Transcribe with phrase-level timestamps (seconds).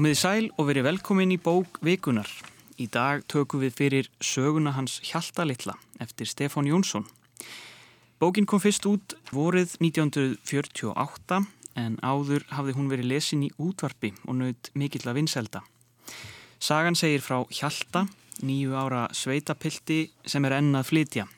[0.00, 2.28] Komið sæl og verið velkomin í bók Vikunar.
[2.80, 7.04] Í dag tökum við fyrir söguna hans Hjalta Littla eftir Stefán Jónsson.
[8.16, 11.42] Bókin kom fyrst út vorið 1948
[11.84, 15.60] en áður hafði hún verið lesin í útvarpi og naut mikill að vinselda.
[16.56, 18.06] Sagan segir frá Hjalta,
[18.40, 21.28] nýju ára sveitapilti sem er ennað flytja.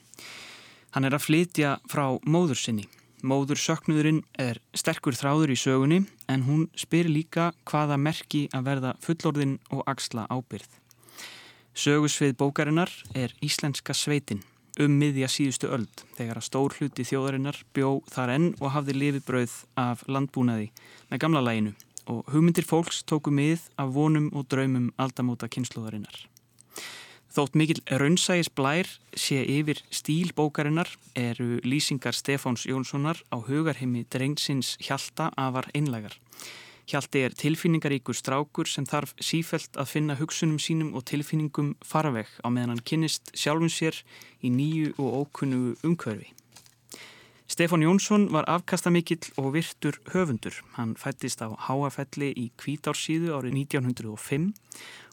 [0.95, 2.87] Hann er að flytja frá móður sinni.
[3.23, 8.95] Móður söknuðurinn er sterkur þráður í sögunni en hún spyr líka hvaða merki að verða
[9.05, 10.67] fullorðin og axla ábyrð.
[11.73, 14.43] Sögusvið bókarinnar er Íslenska sveitin
[14.83, 19.55] um miðja síðustu öld þegar að stór hluti þjóðarinnar bjó þar enn og hafði lifibröð
[19.79, 20.73] af landbúnaði
[21.13, 21.77] með gamla læginu
[22.11, 26.32] og hugmyndir fólks tóku mið af vonum og draumum aldamóta kynsluðarinnar.
[27.33, 34.75] Þótt mikil raunsægis blær sé yfir stíl bókarinnar eru lýsingar Stefáns Jónssonar á hugarheimi drengsins
[34.85, 36.13] Hjalta afar einlegar.
[36.85, 42.53] Hjalti er tilfinningaríkur strákur sem þarf sífelt að finna hugsunum sínum og tilfinningum farveg á
[42.53, 43.97] meðan hann kynnist sjálfum sér
[44.45, 46.29] í nýju og ókunnugu umkverfi.
[47.49, 50.55] Stefán Jónsson var afkastamikill og virtur höfundur.
[50.77, 54.53] Hann fættist á Háafelli í Kvítársíðu árið 1905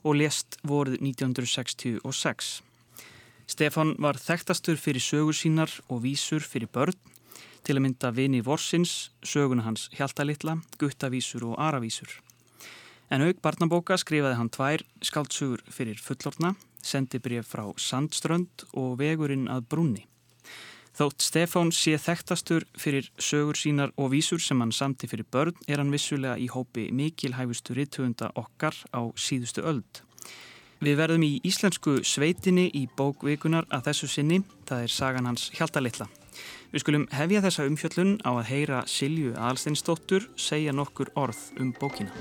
[0.03, 2.59] og lest vorið 1966.
[3.49, 6.97] Stefán var þekktastur fyrir sögur sínar og vísur fyrir börn
[7.65, 12.09] til að mynda vini Vorsins, söguna hans Hjaltalittla, Guttavísur og Aravísur.
[13.09, 19.49] En auk barnabóka skrifaði hann tvær skáltsugur fyrir fullorna, sendi bref frá Sandströnd og vegurinn
[19.49, 20.05] að Brunni.
[20.99, 25.79] Þótt Stefán sé þekktastur fyrir sögur sínar og vísur sem hann samti fyrir börn er
[25.79, 30.01] hann vissulega í hópi mikilhæfustu rittöfunda okkar á síðustu öld.
[30.83, 36.09] Við verðum í íslensku sveitinni í bókvikunar að þessu sinni, það er sagan hans Hjaltalittla.
[36.73, 42.11] Við skulum hefja þessa umfjöllun á að heyra Silju Alsteinsdóttur segja nokkur orð um bókina.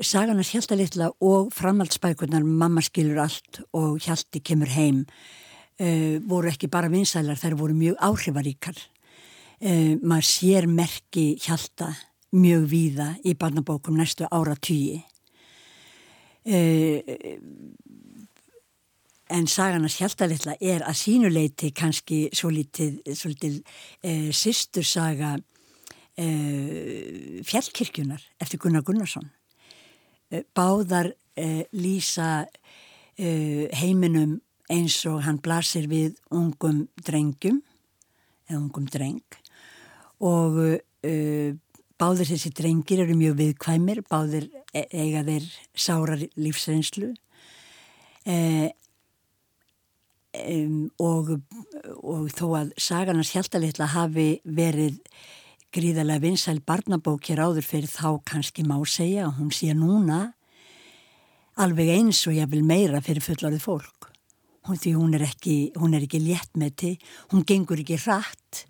[0.00, 6.48] Sagan hans Hjalta litla og framhaldsbækunar Mamma skilur allt og Hjalti kemur heim uh, voru
[6.48, 8.78] ekki bara vinsælar, þær voru mjög áhrifaríkar.
[9.60, 11.92] Uh, maður sér merki Hjalta
[12.32, 15.04] mjög víða í barnabókum næstu ára tíi.
[16.48, 17.04] Uh,
[19.28, 23.60] en sagan hans Hjalta litla er að sínuleiti kannski svo litið, litið
[24.32, 25.36] sýstursaga
[26.16, 29.28] fjallkirkjunar eftir Gunnar Gunnarsson.
[30.30, 32.46] Eh, báðar eh, lýsa
[33.18, 34.38] eh, heiminum
[34.70, 37.58] eins og hann blasir við ungum drengjum
[38.48, 39.24] eða ungum dreng.
[40.22, 40.60] Og
[41.02, 41.56] eh,
[42.00, 47.12] báðir þessi drengir eru mjög viðkvæmir, báðir e, eiga þeir sárar lífsreynslu.
[48.30, 48.70] Eh,
[51.02, 51.34] og,
[51.98, 55.00] og þó að saganars hjáltalitla hafi verið
[55.74, 60.20] gríðarlega vinsæl barnabók hér áður fyrir þá kannski má segja að hún sé núna
[61.60, 64.08] alveg eins og ég vil meira fyrir fullarið fólk.
[64.66, 66.90] Hún, því hún er ekki, hún er ekki létt með því,
[67.32, 68.64] hún gengur ekki hratt,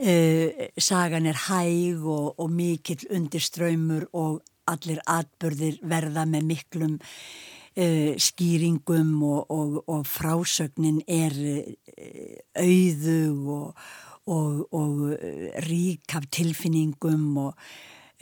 [0.00, 8.12] uh, sagan er hæg og, og mikill undirströymur og allir atbörðir verða með miklum uh,
[8.14, 13.88] skýringum og, og, og frásögnin er uh, auðug og
[14.28, 17.68] og, og eh, rík af tilfinningum og,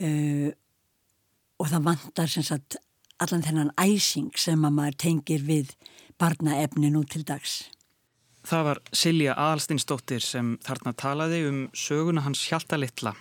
[0.01, 0.49] uh,
[1.57, 2.79] og það vantar sem sagt
[3.23, 5.73] allan þennan æsing sem að maður tengir við
[6.21, 7.65] barnaefni nú til dags.
[8.47, 13.11] Það var Silja Aðalstinsdóttir sem þarna talaði um söguna hans Hjalta Littla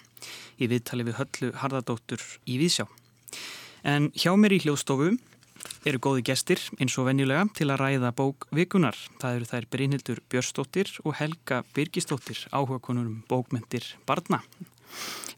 [0.62, 2.87] í viðtali við höllu Harðardóttur í Vísjá.
[3.82, 5.16] En hjá mér í hljóðstofu
[5.86, 8.96] eru góði gestir eins og venjulega til að ræða bók vikunar.
[9.22, 14.40] Það eru þær Brynhildur Björstóttir og Helga Birgistóttir, áhuga konur um bókmyndir barna.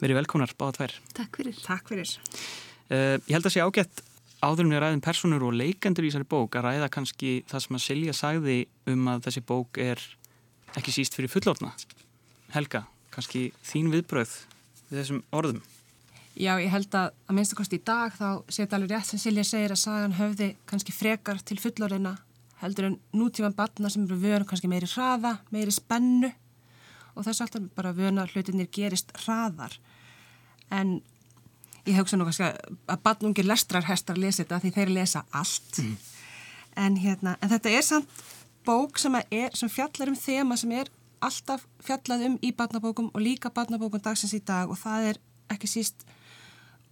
[0.01, 0.97] Verið velkonar, báða tvær.
[1.19, 1.59] Takk fyrir.
[1.65, 2.15] Takk fyrir.
[2.89, 4.05] Uh, ég held að sé ágætt
[4.41, 7.85] áður með ræðin personur og leikandur í þessari bók að ræða kannski það sem að
[7.85, 8.59] Silja sagði
[8.89, 10.05] um að þessi bók er
[10.79, 11.75] ekki síst fyrir fullófna.
[12.55, 14.39] Helga, kannski þín viðbröð
[14.89, 15.61] við þessum orðum.
[16.39, 19.73] Já, ég held að að minnstakost í dag þá setja alveg rétt sem Silja segir
[19.75, 22.15] að sagan höfði kannski frekar til fullorina
[22.63, 26.31] heldur en nútíman batna sem eru vöna kannski meiri hraða, meiri spennu
[27.15, 29.75] og þess aftur bara vöna hlutinir gerist hraðar
[30.75, 31.01] en
[31.89, 35.97] ég hugsa nú kannski að batnungir lestrarhestar lesi þetta því þeir lesa allt mm.
[36.85, 38.23] en, hérna, en þetta er samt
[38.67, 40.93] bók sem, er, sem fjallar um þema sem er
[41.25, 45.21] alltaf fjallað um í batnabókum og líka batnabókum dagsins í dag og það er
[45.55, 46.07] ekki síst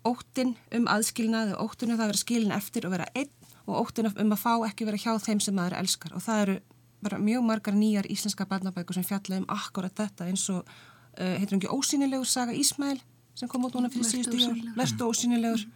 [0.06, 3.32] óttin um aðskilnaði óttin um það að vera skilin eftir og vera einn
[3.66, 6.14] og óttin um að fá ekki vera hjá þeim sem maður elskar.
[6.16, 6.56] Og það eru
[7.02, 11.56] bara mjög margar nýjar íslenska barnabækur sem fjalla um akkurat þetta eins og uh, heitir
[11.56, 13.00] hún ekki Ósynilegur saga Ísmæl
[13.36, 15.72] sem kom út núna fyrir síðustu jól, Verstu Ósynilegur mm.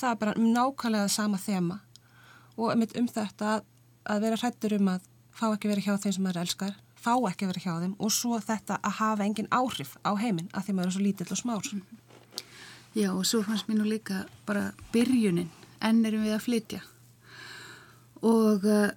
[0.00, 1.78] það er bara nákvæmlega sama þema.
[2.56, 3.68] Og um þetta að,
[4.04, 7.48] að vera hrættur um að fá ekki verið hjá þeim sem maður elskar fá ekki
[7.50, 10.90] verið hjá þeim og svo þetta að hafa engin áhrif á heiminn að því maður
[10.90, 11.70] er svo lítill og smár.
[11.72, 12.01] Mm.
[12.92, 15.48] Já og svo fannst mér nú líka bara byrjunin,
[15.80, 16.80] enn erum við að flytja.
[18.22, 18.90] Og uh,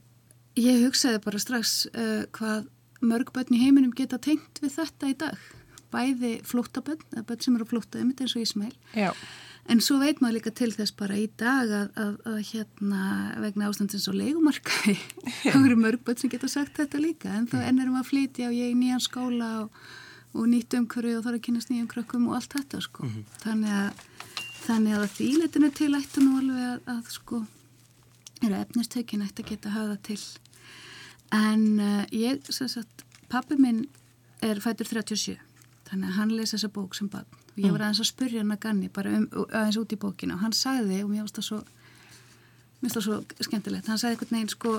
[0.60, 2.68] ég hugsaði bara strax uh, hvað
[3.06, 5.50] mörg börn í heiminum geta tengt við þetta í dag.
[5.94, 9.14] Bæði flóttabönn, eða bönn sem eru flóttaði mitt eins og Ísmail Já.
[9.72, 13.04] en svo veit maður líka til þess bara í dag að, að, að hérna
[13.44, 14.98] vegna ástandins og leikumarkaði
[15.54, 17.32] þá eru mörg bönn sem geta sagt þetta líka.
[17.32, 19.86] En þá enn erum við að flytja og ég í nýjan skóla og,
[20.36, 23.24] og nýtt umhverju og þarf að kynast nýjum krökkum og allt þetta sko mm -hmm.
[23.44, 23.92] þannig að
[24.66, 27.46] þannig að því leitinu til ættu nú alveg að, að sko
[28.44, 30.20] eru efnistökin ætti að geta hafa til
[31.36, 33.86] en uh, ég, sem sagt, pappi minn
[34.42, 35.38] er fætur 37
[35.90, 37.86] þannig að hann lesa þessa bók sem barn og ég var mm.
[37.86, 41.04] aðeins að spurja hann að ganni bara um, aðeins út í bókinu og hann sagði
[41.04, 44.76] og mér finnst það svo mér finnst það svo skemmtilegt, hann sagði eitthvað neginn sko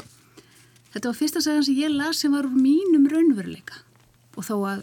[0.93, 3.86] þetta var fyrsta sagan sem ég las sem var úr mínum raunveruleika
[4.37, 4.83] og þó að,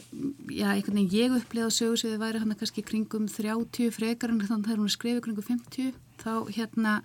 [0.50, 4.42] já, einhvern veginn ég upplega á sögursviði væri hann að kannski kringum 30 frekar en
[4.42, 6.96] þannig að er hún að skrifa kringum 50, þá hérna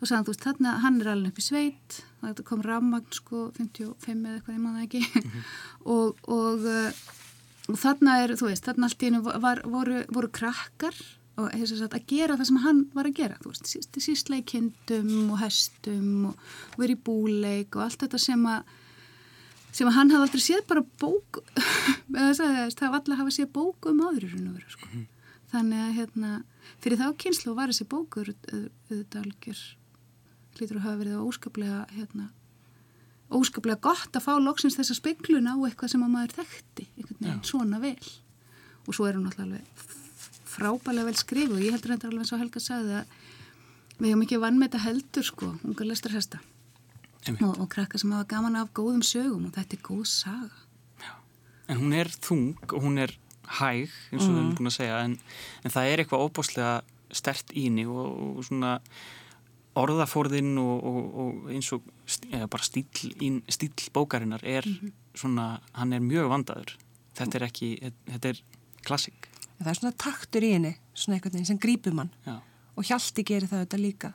[0.00, 3.16] þá sagði hann, þú veist, þarna, hann er alveg upp í sveit það kom rammagn
[3.16, 5.48] sko 55 eða eitthvað, ég maður ekki mm -hmm.
[5.94, 6.68] og, og
[7.70, 9.22] og þarna er, þú veist, þarna allt í hennu
[9.70, 10.96] voru, voru krakkar
[11.40, 15.30] og sagt, að gera það sem hann var að gera þú veist, sísla í kindum
[15.30, 16.50] og hestum og,
[16.80, 18.76] verið búleik og allt þetta sem að
[19.70, 21.40] sem að hann hafði aldrei séð bara bók
[22.20, 24.26] eða það hafði allir hafði séð bóku um áður
[24.68, 24.88] sko.
[24.90, 25.06] mm.
[25.52, 26.32] þannig að hérna,
[26.82, 29.62] fyrir þá kynslu var þessi bókur auðvitað algjör
[30.58, 32.30] hlýtur að hafa verið óskaplega hérna
[33.30, 37.42] óskaplega gott að fá loksins þessa speiklun á eitthvað sem að maður þekkti einhvern veginn
[37.46, 38.10] svona vel
[38.86, 39.84] og svo er hún alltaf alveg
[40.50, 43.12] frábælega vel skrifu og ég heldur þetta alveg eins og Helga sagði að
[44.00, 46.40] við hefum ekki vann með þetta heldur sko, ungar lestar hesta
[47.28, 50.60] og, og krakka sem hafa gaman af góðum sögum og þetta er góð saga
[51.02, 51.12] Já.
[51.68, 53.16] En hún er þung og hún er
[53.60, 55.16] hæg eins og við hefum búin að segja en,
[55.64, 56.74] en það er eitthvað óbúslega
[57.10, 58.06] stert íni og,
[58.38, 58.76] og svona
[59.80, 61.86] orðaforðinn og, og, og eins og
[62.50, 62.86] bara stíl,
[63.50, 64.92] stíl bókarinnar er mm -hmm.
[65.14, 66.76] svona, hann er mjög vandaður
[67.20, 68.42] þetta er ekki, þetta er
[68.86, 69.28] klassik.
[69.58, 72.40] Það er svona taktur í henni svona eitthvað sem grípur mann Já.
[72.76, 74.12] og Hjalti gerir það auðvitað líka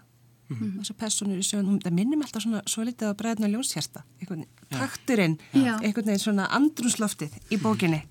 [0.47, 0.77] mm -hmm.
[0.79, 4.03] þessar personur í sögum, það minnum alltaf svona svo litið að bregðna ljónshjärsta
[4.69, 8.01] takturinn, einhvern veginn svona andrúnsloftið í bókinni.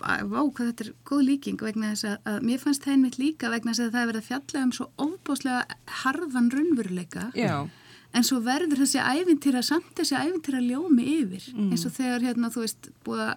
[0.00, 3.50] Vá, hvað þetta er góð líking vegna þess að, að mér fannst það einmitt líka
[3.50, 7.30] vegna þess að það er verið að fjalla um svo ofbáslega harðan raunveruleika.
[7.34, 7.68] Já.
[8.10, 11.70] En svo verður þessi æfintýra samt þessi æfintýra ljómi yfir mm.
[11.70, 13.34] eins og þegar hérna þú veist búið að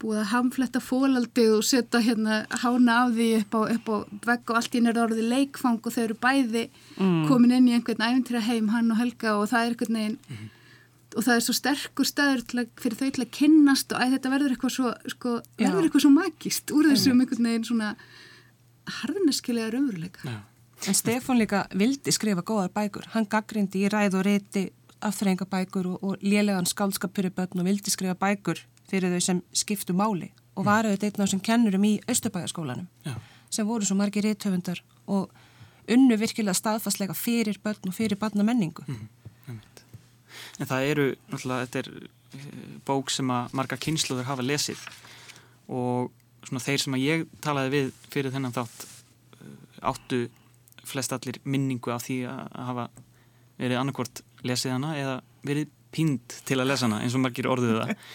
[0.00, 3.96] búið að hamfletta fólaldi og setja hérna hána af því upp á, upp á
[4.28, 6.64] vegg og allt í nörður orðið leikfang og þau eru bæði
[6.98, 7.22] mm.
[7.30, 10.44] komin inn í einhvern æfintýra heim hann og Helga og það er einhvern veginn mm.
[11.14, 14.34] og það er svo sterkur staður að, fyrir þau til að kynnast og æ, þetta
[14.36, 17.94] verður eitthvað svo sko, verður eitthvað svo magist úr þessum einhvern veginn svona
[19.00, 20.38] harðneskilega raunveruleika ja.
[20.84, 24.68] En Stefán líka vildi skrifa góðar bækur hann gaggrindi í ræð og reyti
[25.04, 29.96] afþreyingabækur og, og lélegan skálskapur í börn og vildi skrifa bækur fyrir þau sem skiptu
[29.96, 30.68] máli og mm.
[30.68, 32.88] var auðvitað einn á sem kennurum í Östubæðaskólanum
[33.50, 35.30] sem voru svo margir réttöfundar og
[35.92, 38.84] unnu virkilega staðfastlega fyrir börn og fyrir barnamenningu.
[38.86, 39.60] Mm.
[40.60, 42.46] En það eru, náttúrulega, þetta er eh,
[42.88, 44.82] bók sem að marga kynsluður hafa lesið
[45.68, 46.12] og
[46.46, 49.54] svona þeir sem að ég talaði við fyrir þennan þátt eh,
[49.92, 50.20] áttu
[50.86, 52.88] flest allir minningu af því að hafa
[53.56, 55.16] verið annarkvort lesið hana eða
[55.46, 58.12] verið pínd til að lesa hana eins og margir orðuðu það.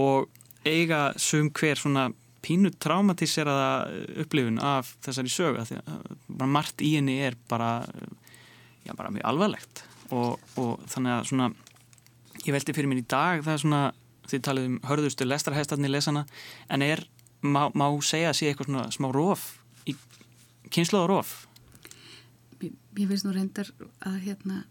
[0.00, 0.28] Og
[0.68, 2.08] eiga sum hver svona
[2.44, 3.70] pínu traumatiseraða
[4.24, 7.82] upplifun af þessari sögu því að margt í henni er bara,
[8.86, 9.84] já, bara mjög alvarlegt.
[10.14, 11.50] Og, og þannig að svona
[12.46, 13.82] ég veldi fyrir mér í dag það er svona
[14.28, 16.24] þið talið um hörðustu lestarhæstarni lesana
[16.72, 17.02] en er,
[17.42, 19.50] má, má segja að sé eitthvað svona smá róf
[20.72, 21.36] kynsluða róf
[22.58, 23.68] Ég finnst nú reyndar
[24.02, 24.64] að hérna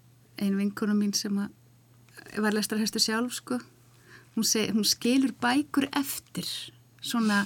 [0.43, 1.53] ein vinkunum mín sem að
[2.43, 3.59] var lestarhæstu sjálf sko.
[4.35, 6.45] Hún, seg, hún skilur bækur eftir.
[7.01, 7.43] Svona,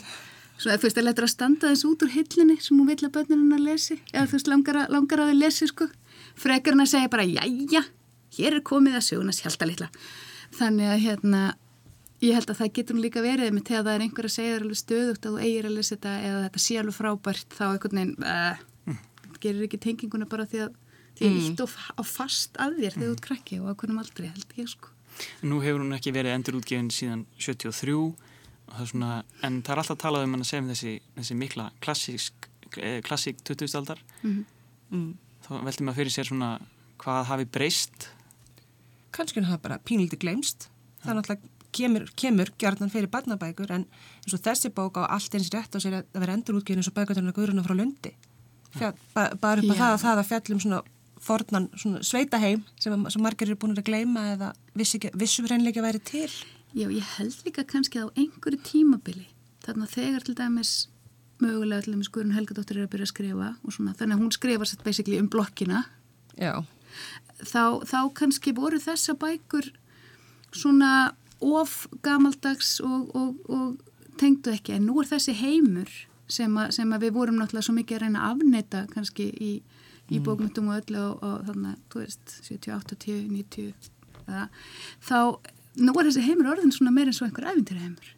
[0.57, 3.15] svona þú veist það letur að standa þess út úr hillinni sem hún vil að
[3.15, 4.00] börnunum að lesi?
[4.12, 5.89] Eða þú veist langar að, langar að þau lesi sko.
[6.39, 7.83] Frekar hann að segja bara jæja
[8.38, 9.89] hér er komið að söguna sjálta litla.
[10.55, 11.41] Þannig að hérna
[12.21, 14.55] ég held að það getur nú líka verið með þegar það er einhver að segja
[14.55, 17.63] þér alveg stöðugt að þú eigir að lesa þetta eða þetta sé alveg frábært þá
[17.71, 19.00] einhvern veginn uh,
[19.41, 20.75] gerir ekki tenginguna bara því að
[21.22, 21.48] því mm.
[21.51, 24.72] ítt á fast að þér þegar þú ert krakki og að hvernig aldrei held ég
[24.74, 24.98] sko
[25.46, 27.98] Nú hefur hún ekki verið endurútgefin síðan 73
[28.72, 29.10] það svona,
[29.44, 32.48] en það er alltaf talað um hann að segja um þessi, þessi mikla klassísk,
[33.06, 33.75] klassík 20.
[33.82, 34.46] aldar Mm.
[34.92, 35.12] Mm.
[35.46, 36.50] þá veldi maður fyrir sér svona
[37.01, 38.10] hvað hafi breyst
[39.12, 40.70] Kannski hann hafa bara pínlítið glemst.
[41.01, 43.86] Það er náttúrulega kemur, kemur gjarnan fyrir barnabækur en
[44.24, 46.96] eins og þessi bók á allt eins rétt á sér að vera endurútgefin eins og
[46.96, 48.13] bækurna Guðruna frá Lundi.
[48.78, 50.82] Fjall, ba, bara upp á það að það að fjallum svona
[51.22, 55.84] fornan svona sveitaheim sem, sem margir eru búin að gleyma eða vissi ekki- vissu reynleika
[55.86, 56.30] væri til.
[56.74, 59.28] Já, ég held líka kannski á einhverju tímabili,
[59.66, 60.88] þarna þegar til dæmis
[61.42, 64.32] mögulega til dæmis Guðrun Helgadóttir er að byrja að skrifa og svona, þannig að hún
[64.36, 65.84] skrifa sér basically um blokkina,
[66.38, 66.63] Já.
[67.44, 69.72] þá, þá kannski voru þessa bækur
[70.54, 73.78] svona of gamaldags og, og, og
[74.22, 75.90] tengdu ekki, en nú er þessi heimur
[76.32, 79.51] sem, a, sem að við vorum náttúrulega svo mikið að reyna að afneita kannski í,
[80.12, 83.91] í bókmyndum og öllu og, og þannig að, þú veist, 70, 80, 90
[84.27, 84.46] eða,
[85.08, 85.18] þá
[85.82, 88.10] nú er þessi heimur orðin svona meira eins og einhver æfintýra heimur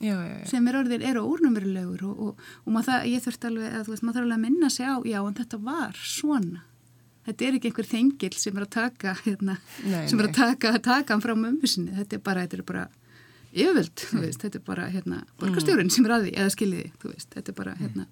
[0.00, 0.44] Já, já, já.
[0.48, 3.94] sem er orðin, eru ónumverulegur og, og, og maður það, ég þurfti alveg að þú
[3.96, 6.62] veist, maður þarf alveg að minna sig á, já, en þetta var svona.
[7.26, 10.72] Þetta er ekki einhver þengil sem er að taka hérna, Nei, sem er að taka,
[10.86, 12.86] taka hann frá mömmu sinni, þetta er bara, þetta er bara
[13.50, 17.12] yfirvöld, þú veist, þetta er bara hérna, borgarstjórinn sem er að því, eða skiljiði þú
[17.12, 18.06] veist, þetta er bara, hérna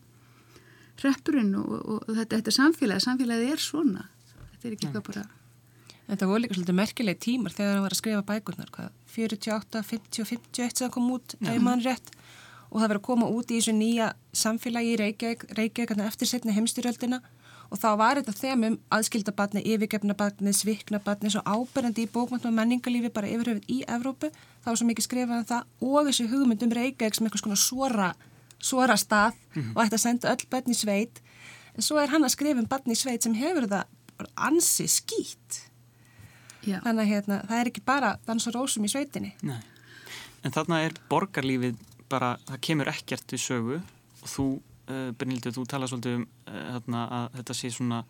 [1.02, 4.06] hreppurinn og, og, og þetta, þetta er samfélagi samfélagið er svona.
[4.52, 5.26] Þetta er ekki eitthvað bara
[6.08, 10.22] Þetta voru líka svolítið merkileg tímar þegar hann var að skrifa bækurnar, hvað, 48, 50
[10.22, 12.14] og 51 sem það kom út, ef mann rétt.
[12.68, 16.54] Og það verið að koma út í þessu nýja samfélagi í Reykjavík, Reykjavík eftir setni
[16.56, 17.20] heimstyrjöldina
[17.68, 23.28] og þá var þetta þemum aðskildabatni, yfirgefnabatni, sviknabatni, svo áberandi í bókmöntum og menningalífi bara
[23.28, 24.30] yfirhöfuð í Evrópu,
[24.64, 27.60] þá var svo mikið skrifað um það og þessi hugmynd um Reykjavík sem eitthvað svona
[28.60, 29.38] svora, svora stað
[29.74, 31.22] og ætti að senda öll börn í sveit.
[31.78, 33.84] En svo er hann að skrifa um barn í sveit sem hefur það
[34.34, 35.64] ansi skýtt.
[36.66, 39.34] Já, Þannig að hérna, það er ekki bara dans og rósum í sveitinni.
[39.46, 39.60] Nei.
[40.44, 44.46] en þarna er borgarlífið bara, það kemur ekkert við sögu og þú,
[44.90, 48.04] uh, Brynildur, þú tala svolítið um uh, þarna, að þetta sé svona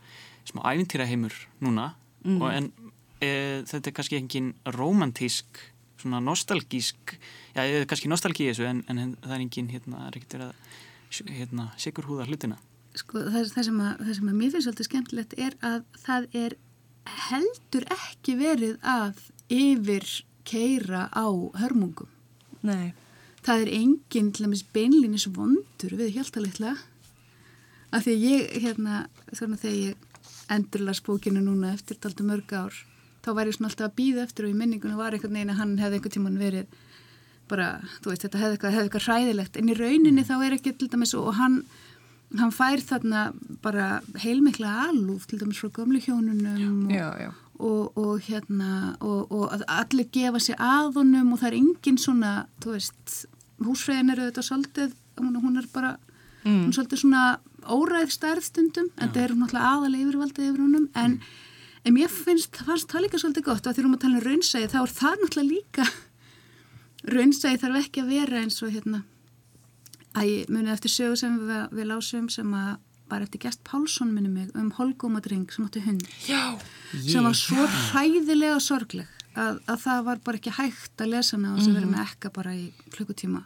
[0.48, 5.60] smá ævintýra heimur núna og en uh, þetta er kannski engin romantísk
[5.98, 7.16] svona nostalgísk
[7.56, 11.34] já, kannski nostalgí í þessu en, en það er engin, hérna, er ekkert verið að
[11.38, 12.58] hérna, sigur húða hlutina
[12.98, 16.28] sko, það, það, sem að, það sem að mér finnst svolítið skemmtilegt er að það
[16.42, 16.56] er
[17.28, 20.06] heldur ekki verið að yfir
[20.48, 21.28] keira á
[21.60, 22.10] hörmungum.
[22.64, 22.92] Nei.
[23.44, 26.74] Það er enginn til dæmis beinlínis vondur við hjáltalitla
[27.94, 29.00] af því að ég, hérna,
[29.32, 32.76] svona þegar ég endurlas bókinu núna eftir daldi mörg ár,
[33.25, 35.60] þá var ég svona alltaf að býða eftir og í minningunum var einhvern veginn að
[35.62, 36.76] hann hefði einhvern tíman verið
[37.48, 37.66] bara,
[38.04, 39.54] þú veist, þetta hefði eitthvað, hefði eitthvað hræðilegt.
[39.56, 41.54] En í rauninni þá er ekki til dæmis og hann,
[42.37, 43.22] hann fær þarna
[43.64, 43.87] bara
[44.20, 47.30] heilmikla alúf til dæmis frá gömlu hjónunum og, Já, já.
[47.58, 52.34] og, og hérna og, og allir gefa sér að honum og það er engin svona,
[52.60, 53.16] þú veist
[53.64, 55.96] húsfræðin eru þetta svolítið hún, hún er bara,
[56.44, 57.25] hún er svolítið svona
[57.64, 61.16] óræð stærð stundum en það er hún alltaf aðalega yfirvaldið yfir honum en,
[61.85, 64.26] en mér finnst, fannst það líka svolítið gott og að því erum að tala um
[64.26, 65.88] raunsæði þá er það náttúrulega líka
[67.14, 69.04] raunsæði þarf ekki að vera eins og hérna
[70.18, 72.76] að ég muni eftir sögu sem við, við lásum sem að
[73.08, 76.04] var eftir gæst Pálsson minni mig um holgómadring sem átti hund.
[76.28, 76.58] Já.
[76.92, 81.54] sem var svo hræðilega sorgleg að, að það var bara ekki hægt að lesa hana
[81.54, 83.44] og sem verið með ekka bara í klukkutíma.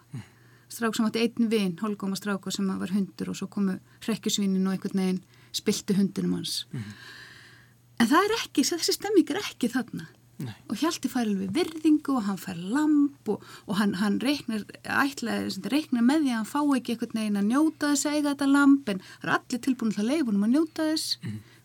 [0.73, 4.75] Strák sem átti einn vin, holgóma stráku sem var hundur og svo komu hrekkjusvinin og
[4.75, 5.23] einhvern veginn
[5.53, 6.62] spiltu hundinum hans
[8.01, 10.09] en það er ekki, þessi stemming er ekki þarna.
[10.43, 10.55] Nei.
[10.67, 15.53] og Hjalti fær alveg virðingu og hann fær lamp og, og hann, hann reiknar, ætlaði,
[15.71, 18.49] reiknar með því að hann fá ekki einhvern veginn að njóta þess að eiga þetta
[18.51, 21.21] lamp en það er allir tilbúin til að leifunum að njóta þess.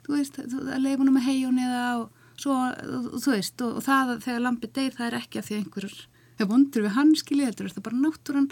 [0.05, 2.05] Þú veist, að leifunum að heiðun eða og
[2.37, 5.47] svo, og, þú veist, og, og það að þegar lampi deyr það er ekki af
[5.47, 5.89] því að einhver
[6.37, 8.51] er vondur við hann skilji, heldur er það bara náttúran.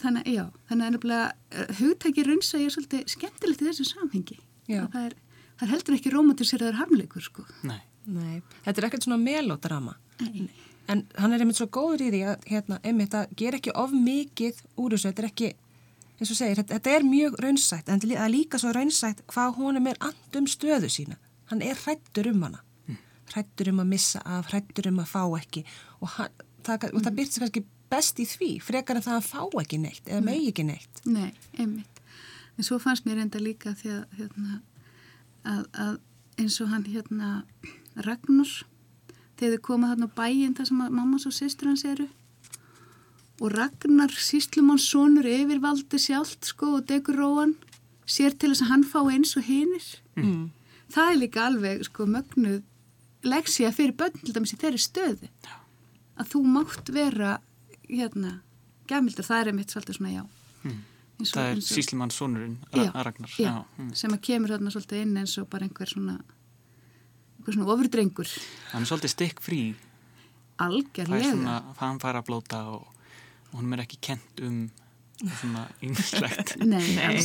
[0.00, 4.38] Þannig, já, þannig að nefnilega hugtæki raunsa ég er svolítið skemmtilegt í þessu samhengi.
[4.70, 4.84] Já.
[4.84, 5.16] Og það er,
[5.60, 8.40] það er heldur ekki romantiseraður harmleikur sko Nei, Nei.
[8.64, 9.96] Þetta er ekkert svona melodrama.
[10.24, 10.48] Nei.
[10.90, 13.92] En hann er einmitt svo góður í því að, hérna, einmitt að gera ekki of
[13.94, 15.10] mikið úr þessu.
[15.10, 15.50] Þetta er ekki,
[16.16, 19.60] eins og segir, þetta, þetta er mjög raunsætt, en það er líka svo raunsætt hvað
[19.60, 21.18] honum er and um stöðu sína.
[21.52, 22.64] Hann er hrættur um hana.
[23.30, 25.62] Hrættur um að missa af, hrættur um að fá ekki.
[26.00, 29.62] Og, hann, það, og það byrst kannski best í því, frekar en það að fá
[29.62, 31.04] ekki neitt, eða megi ekki neitt.
[31.06, 32.02] Nei, einmitt.
[32.58, 34.58] En svo fannst mér enda líka því að, hérna,
[35.44, 35.98] að, að
[36.40, 37.30] eins og hann hérna
[38.00, 38.52] Ragnar,
[39.36, 42.08] þegar þau koma þarna á bæinn þar sem að mamma og sýstur hans eru
[43.40, 47.54] og Ragnar síslumann sonur yfirvaldi sjálft sko og degur róan
[48.04, 49.86] sér til þess að hann fá eins og hinir.
[50.18, 50.50] Mm.
[50.92, 52.60] Það er líka alveg sko mögnuð
[53.24, 55.30] leksía fyrir börn til dæmis í þeirri stöðu.
[56.20, 57.38] að þú mátt vera
[57.88, 58.42] hérna,
[58.86, 60.24] gafmildur, það er einmitt svolítið svona já
[60.60, 60.84] Mm.
[61.28, 63.30] Það er síslimann sonurinn, Já, Ragnar.
[63.38, 63.94] já, mm.
[63.98, 66.18] sem að kemur þarna svolítið inn eins og bara einhver svona
[67.38, 68.34] einhver svona ofurdrengur.
[68.72, 69.62] Hann er svolítið stikk frí,
[70.60, 72.86] er svona, hann fær að blóta og,
[73.50, 74.62] og hann er ekki kent um
[75.20, 76.54] svona ynglegt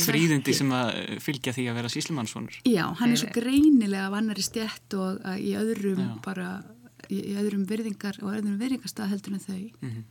[0.04, 2.58] fríðindi sem að eh, fylgja því að vera síslimannssonur.
[2.68, 6.10] Já, hann er svo Nei, greinilega af annari stjætt og að í öðrum Já.
[6.26, 6.50] bara,
[7.08, 9.64] í, öðrum virðingar og öðrum virðingarstað heldur en þau.
[9.80, 10.04] Mm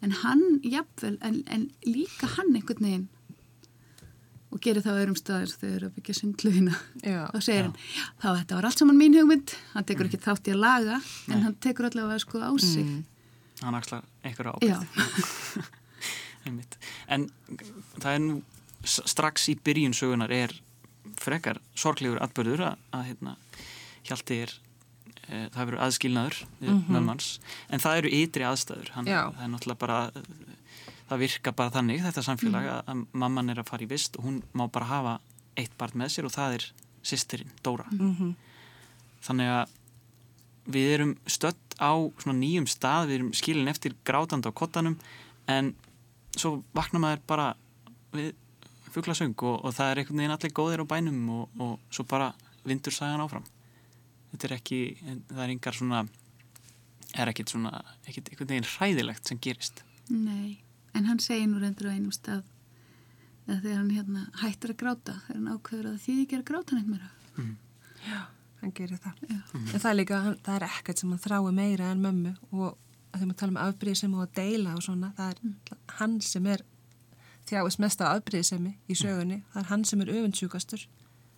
[0.00, 3.08] en hann, jafnvel, en, en líka hann einhvern veginn
[4.50, 6.74] og gerir það á öðrum staðar þegar þau eru að byggja sundluðina
[7.06, 7.20] Já.
[7.30, 10.50] þá segir hann, já, þá þetta var allt saman mín hugmynd hann tekur ekki þátt
[10.50, 11.42] í að laga en Nei.
[11.44, 13.04] hann tekur allavega sko á sig Mm.
[13.60, 14.78] Hann axlar einhverja Já.
[16.46, 16.78] Einmitt.
[17.12, 17.26] En
[18.00, 18.38] það er nú
[18.88, 20.54] strax í byrjun sögunar er
[21.20, 23.34] frekar sorglegur atbyrður að, að hérna,
[24.08, 24.54] Hjalti er
[25.28, 26.78] e, það verður aðskilnaður Mhm.
[26.96, 27.26] mömmans
[27.68, 29.20] en það eru ytri aðstæður Hann, Já.
[29.36, 29.98] það er náttúrulega bara
[31.10, 32.86] það virka bara þannig þetta samfélag Mhm.
[32.86, 35.20] að, mamman er að fara í vist og hún má bara hafa
[35.58, 36.66] eitt barn með sér og það er
[37.02, 38.34] sýstirinn, Dóra Mhm.
[39.22, 39.68] þannig að
[40.70, 44.96] við erum stött á svona nýjum stað, við erum skilin eftir grátandi á kottanum
[45.48, 45.74] en
[46.36, 47.54] svo vakna maður bara
[48.12, 48.34] við
[48.92, 52.32] fuglasöng og, og það er einhvern veginn allir góðir á bænum og, og svo bara
[52.64, 53.44] vindur sagan áfram
[54.32, 54.80] þetta er ekki,
[55.30, 56.08] það er engar svona
[57.18, 60.58] er ekkit svona ekkit einhvern veginn hræðilegt sem gerist nei,
[60.94, 62.42] en hann segir nú reyndur á einum stað
[63.48, 66.76] eða þegar hann hérna hættir að gráta þegar hann ákveður að því ekki að gráta
[66.78, 67.10] neitt meira.
[68.06, 68.20] Já,
[68.60, 69.24] hann gerir það.
[69.28, 69.40] Já.
[69.60, 72.76] En það er líka, hann- það er ekkert sem hann þrái meira en mömmu og
[73.12, 76.46] að þegar maður tala um afbríðisemi og að deila og svona, það er hann sem
[76.46, 76.62] er
[77.50, 80.84] þjáist mest af afbríðisemi í sögunni, það er hann sem er öfundsjúkastur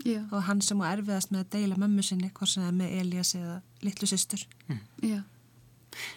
[0.05, 2.79] Já, og hann sem á erfiðast með að deila mömmu sinni, hvort sem það er
[2.81, 4.43] með Elias eða litlu systur.
[5.01, 5.23] já,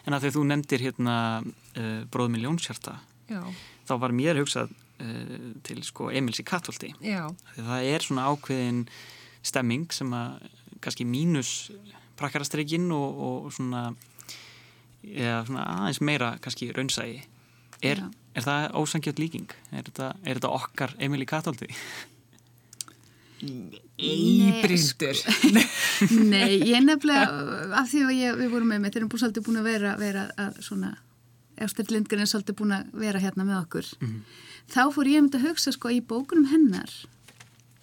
[0.06, 2.98] en að þegar þú nefndir hérna uh, bróðum í Ljónshjarta
[3.32, 3.42] Já,
[3.90, 6.46] þá var mér hugsað uh, til sko Emils í
[7.56, 8.84] Því það er svona ákveðin
[9.46, 10.50] stemming sem að
[10.84, 11.72] kannski mínus
[12.20, 13.88] prakkarastrykkin og, og svona,
[15.04, 17.24] eða svona aðeins meira kannski raunsægi.
[17.86, 18.02] Er,
[18.36, 19.50] er það ósangjöld líking?
[19.72, 21.70] Er þetta, er þetta okkar Emil í Katholti?
[23.96, 25.20] Íbrindur.
[26.32, 27.26] Nei, ég nefnilega,
[27.82, 30.26] af því að ég, við vorum með þeir eru búin svolítið búin að vera, vera
[30.42, 30.94] að svona,
[31.62, 33.90] Ástöld Lindgren er svolítið búin að vera hérna með okkur.
[34.68, 36.92] Þá fór ég myndi að hugsa sko í bókunum hennar,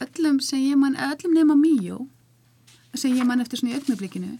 [0.02, 2.06] öllum sem ég man, öllum nema Míó,
[2.94, 4.38] sem ég man eftir svona í augnablikinu,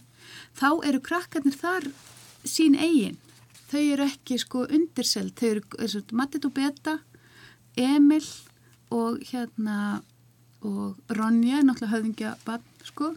[0.59, 1.87] þá eru krakkarnir þar
[2.45, 3.17] sín eigin.
[3.71, 6.99] Þau eru ekki sko undirselt, þau eru, er svo, Mattit og Beta,
[7.79, 8.25] Emil
[8.93, 10.03] og hérna,
[10.61, 13.15] og Ronja, náttúrulega höfðingja barn, sko.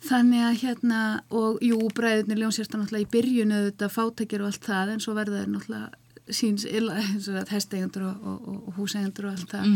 [0.00, 1.00] Þannig að hérna,
[1.36, 5.42] og jú, bræðurnir ljónsérsta náttúrulega í byrjunu þetta fátækir og allt það, en svo verða
[5.42, 6.00] þeir náttúrulega
[6.34, 9.70] síns illa, eins og að hesteigundur og, og, og, og húseigundur og allt það.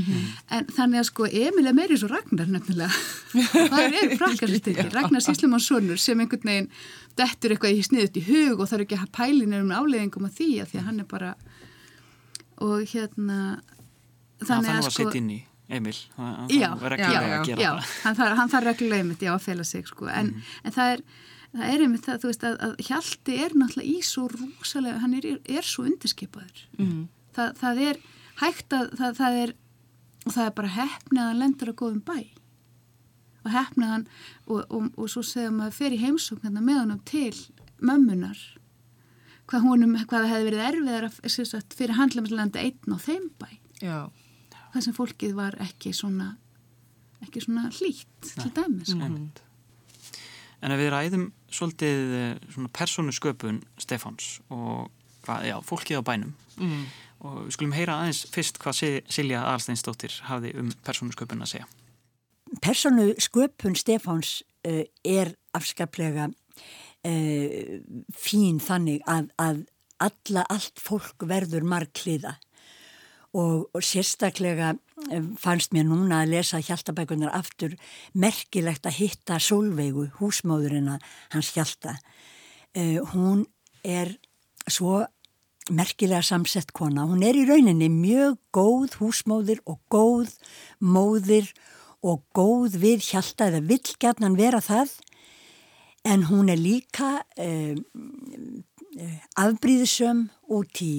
[0.54, 2.90] En þannig að sko, Emil er meiri svo Ragnar nefnilega.
[3.74, 4.86] það er prakkarsistikki.
[4.94, 6.70] Ragnar Síslumann Sónur sem einhvern veginn
[7.18, 10.38] dettur eitthvað í sniðut í hug og það er ekki að pælinu um afleðingum af
[10.38, 11.34] því að því að hann er bara,
[12.64, 13.40] og hérna,
[14.42, 15.10] þannig að að sko...
[15.68, 15.96] Emil.
[16.52, 17.92] Já, þarf reglulega að gera já, það.
[18.04, 21.02] hann þarf, hann þarf reglulega einmitt, já, að fela sig, sko, en, en það er,
[21.54, 25.18] það er einmitt það, þú veist, að, að Hjalti er náttúrulega í svo rosalega, hann
[25.18, 26.64] er, er svo undirskipaður.
[26.76, 27.02] Mm.
[27.36, 28.00] Það, það er
[28.42, 29.54] hægt að, það, það er,
[30.24, 32.18] og það er bara hefnið að hann lendur að góðum bæ.
[33.44, 34.04] Og hefnið hann,
[34.48, 37.32] og, og, og svo segja maður fer í heimsókn hérna með honum til
[37.84, 38.44] mömmunar,
[39.48, 43.26] hvað honum, hvað það hefði verið erfiðar að, sem sagt, fyrir handlæmislega einn á þeim
[43.40, 43.48] bæ
[43.82, 43.98] Já,
[44.74, 46.34] þar sem fólkið var ekki svona
[47.24, 49.08] ekki svona hlýtt til dæmis sko.
[50.64, 54.90] En ef við ræðum svolítið eh, svona persónu sköpun Stefáns og
[55.24, 56.84] hvað, já, fólkið á bænum mm.
[57.24, 61.52] og við skulum heyra aðeins fyrst hvað Si- Silja Alsteinsdóttir hafði um persónu sköpun að
[61.54, 61.68] segja.
[62.64, 67.76] personu sköpun Stefáns uh, er afskaplega uh,
[68.16, 69.64] fín þannig að, að
[70.04, 72.38] alla, allt fólk verður margliða
[73.34, 77.74] og, og sérstaklega uh, fannst mér núna að lesa hjaltabækunar aftur
[78.14, 81.00] merkilegt að hitta Solveigu, húsmóðurina
[81.34, 81.98] hans hjalta.
[82.74, 83.44] Uh, hún
[83.84, 84.14] er
[84.70, 85.02] svo
[85.70, 87.06] merkilega samsett kona.
[87.08, 90.34] Hún er í rauninni mjög góð húsmóðir og góð
[90.80, 91.50] móðir
[92.04, 94.92] og góð við hjalta eða vill gætnan vera það
[96.04, 97.76] en hún er líka uh,
[99.00, 100.96] uh, afbríðisöm út í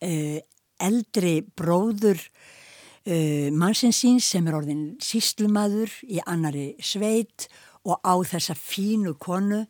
[0.00, 0.40] uh,
[0.82, 7.48] eldri bróður uh, mannsins síns sem er orðin síslumadur í annari sveit
[7.88, 9.64] og á þessa fínu konu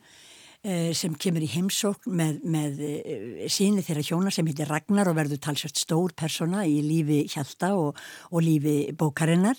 [0.62, 5.18] eh, sem kemur í heimsókn með, með eh, síni þeirra hjóna sem heitir Ragnar og
[5.18, 9.59] verður talsvært stór persona í lífi Hjalta og, og lífi bókarinnar.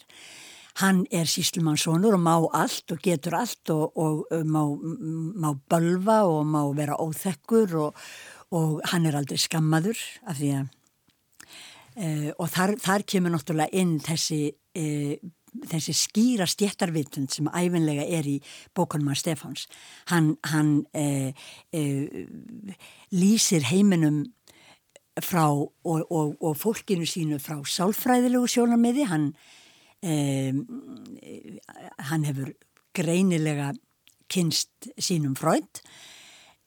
[0.81, 4.63] Hann er síslumannsónur og má allt og getur allt og, og má,
[5.37, 7.99] má bölva og má vera óþekkur og,
[8.57, 10.71] og hann er aldrei skammaður af því að
[11.93, 15.11] Uh, og þar, þar kemur náttúrulega inn þessi, uh,
[15.69, 18.39] þessi skýra stjættarvitund sem æfinlega er í
[18.73, 19.67] bókunum af Stefáns.
[20.09, 21.29] Hann, hann uh,
[23.13, 24.23] lýsir heiminum
[25.21, 29.05] frá og, og, og fólkinu sínu frá sálfræðilegu sjónarmiði.
[29.11, 29.27] Hann,
[32.09, 32.49] hann hefur
[32.97, 33.69] greinilega
[34.33, 35.79] kynst sínum frönd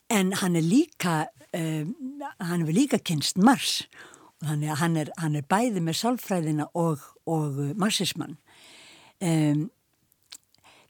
[0.09, 5.39] en hann er líka, hann hefur líka kynst Mars og Þannig að hann er, hann
[5.39, 8.37] er bæði með sálfræðina og, og marxismann.
[9.25, 9.71] Um,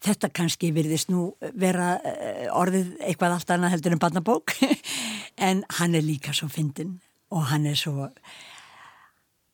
[0.02, 4.54] þetta kannski virðist nú vera uh, orðið eitthvað allt annað heldur en barnabók
[5.48, 6.96] en hann er líka svo fyndin
[7.30, 8.08] og hann er svo,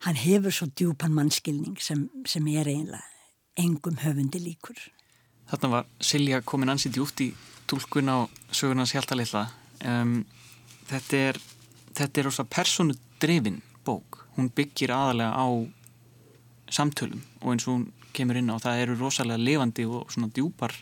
[0.06, 3.04] hann hefur svo djúpan mannskilning sem, sem er eiginlega
[3.60, 4.78] engum höfundi líkur.
[5.50, 7.26] Þarna var Silja komin ansið djúpt í
[7.68, 9.44] tólkun á sögurnans hjáltalilla.
[9.84, 10.22] Um,
[10.88, 11.40] þetta er,
[11.92, 14.26] þetta er ósað personu drefin bók.
[14.36, 15.46] Hún byggir aðalega á
[16.72, 17.84] samtölum og eins og hún
[18.16, 20.74] kemur inn á það eru rosalega levandi og svona djúpar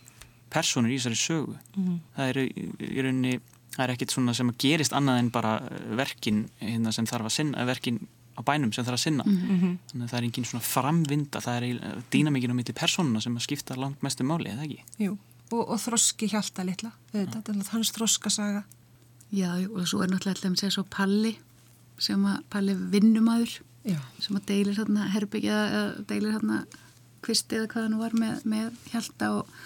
[0.51, 1.57] personur í þessari sögu.
[1.77, 1.99] Mm -hmm.
[2.17, 3.41] Það eru í rauninni,
[3.77, 5.53] það er ekkit svona sem að gerist annað en bara
[5.97, 8.01] verkin hérna, sem þarf að sinna, verkin
[8.39, 9.25] á bænum sem þarf að sinna.
[9.27, 9.79] Mm -hmm.
[9.91, 13.43] Þannig að það er engin svona framvinda, það er dýnamíkin á mitti personuna sem að
[13.43, 14.83] skipta langt mestu máli, eða ekki?
[14.99, 15.19] Jú,
[15.53, 18.65] og, og þroski hjálta litla, þetta er hans þroskasaga.
[19.31, 21.39] Já, og svo er náttúrulega alltaf að segja svo Palli
[22.01, 23.99] sem að Palli vinnumadur Já.
[24.21, 26.65] sem að deilir hérna herbyggja eða deilir hérna
[27.25, 29.57] kvisti eða hvað hann var með, með hjálta og,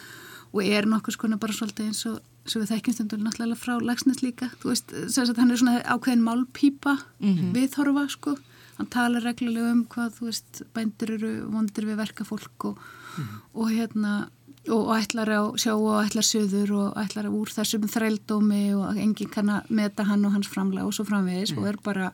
[0.52, 4.50] og er nokkus konar bara svolítið eins og sem við þekkjumstundur náttúrulega frá lagsnes líka
[4.60, 7.52] þú veist, að hann er svona ákveðin málpípa mm -hmm.
[7.56, 8.36] viðhorfa sko
[8.76, 13.24] hann talar reglulega um hvað þú veist bændur eru vondir við verka fólk og, mm
[13.24, 13.40] -hmm.
[13.54, 14.28] og hérna
[14.72, 19.50] og, ætlar á sjá og ætlar söður og ætlar úr þessum þrældómi og enginn kann
[19.52, 21.58] að meta hann og hans framlega og svo framvegis mm.
[21.60, 22.12] og er bara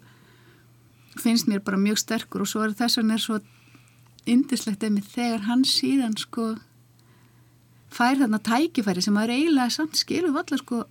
[1.20, 3.38] finnst mér bara mjög sterkur og svo er þess vegna er svo
[4.26, 6.54] indislegt ef mig þegar hann síðan sko
[7.90, 10.84] fær þarna tækifæri sem að er eiginlega samt skilur valla sko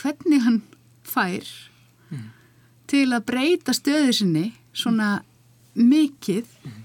[0.00, 0.62] hvernig hann
[1.04, 1.44] fær
[2.08, 2.30] mm.
[2.88, 5.18] til að breyta stöðu sinni svona
[5.74, 6.83] mikið mm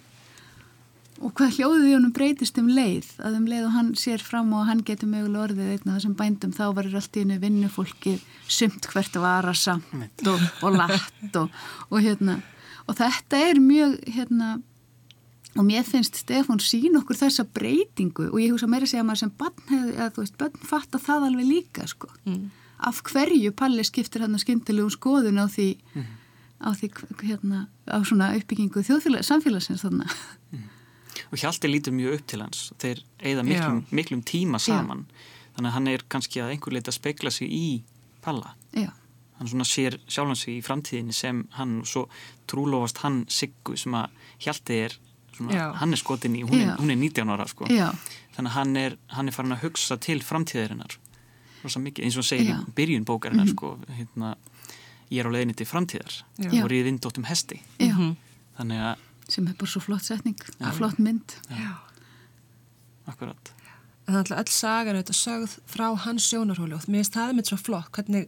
[1.19, 4.53] og hvað hljóðið í honum breytist um leið að um leið og hann sér fram
[4.55, 8.15] og hann getur mögulega orðið einna þessum bændum þá varir allt í hennu vinnufólki
[8.47, 11.51] sumt hvert vara samt og, og latt og,
[11.89, 12.39] og hérna
[12.87, 14.53] og þetta er mjög hérna
[15.57, 19.11] og mér finnst Stefán sín okkur þessa breytingu og ég hugsa meira að segja að
[19.11, 22.41] maður sem bann hefði, að þú veist, bann fatta það alveg líka sko, mm.
[22.87, 26.09] af hverju Palli skiptir hann að skyndilegum skoðun á því mm.
[26.63, 26.91] á því
[27.25, 30.19] hérna á svona uppbyggingu þjóðfélag, samfélagsins þannig
[30.53, 30.67] mm
[31.31, 32.61] og Hjalti lítur mjög upp til hans.
[32.81, 35.05] Þeir eigða miklum, miklum tíma saman.
[35.09, 35.35] Já.
[35.55, 37.83] þannig að hann er kannski að einhver leita að speikla sig í
[38.23, 38.55] Palla.
[38.73, 38.91] Já.
[39.39, 42.07] hann svona sér sjálfan sig í framtíðinni sem hann og svo
[42.47, 44.09] trúlofast hann Siggu sem að
[44.43, 44.95] Hjalti er
[45.35, 47.67] svona, hann er skotin í, hún er, hún er 19 ára sko.
[48.35, 50.97] þannig að hann er, hann er farin að hugsa til framtíðarinnar.
[51.59, 53.57] Mikið, eins og segir í byrjun bókarinnar mm -hmm.
[53.57, 54.35] sko, hérna,
[55.11, 56.23] ég er á leðinni til framtíðar
[56.63, 57.61] og riðindóttum hesti.
[58.57, 61.37] Þannig að sem er bara svo flott setning og flott mynd.
[61.49, 61.73] Já,
[63.09, 63.53] akkurat.
[64.09, 67.51] Það er alltaf öll sagan auðvitað sögð frá hans sjónarhóli og mér finnst það með
[67.51, 68.25] svo flott hvernig,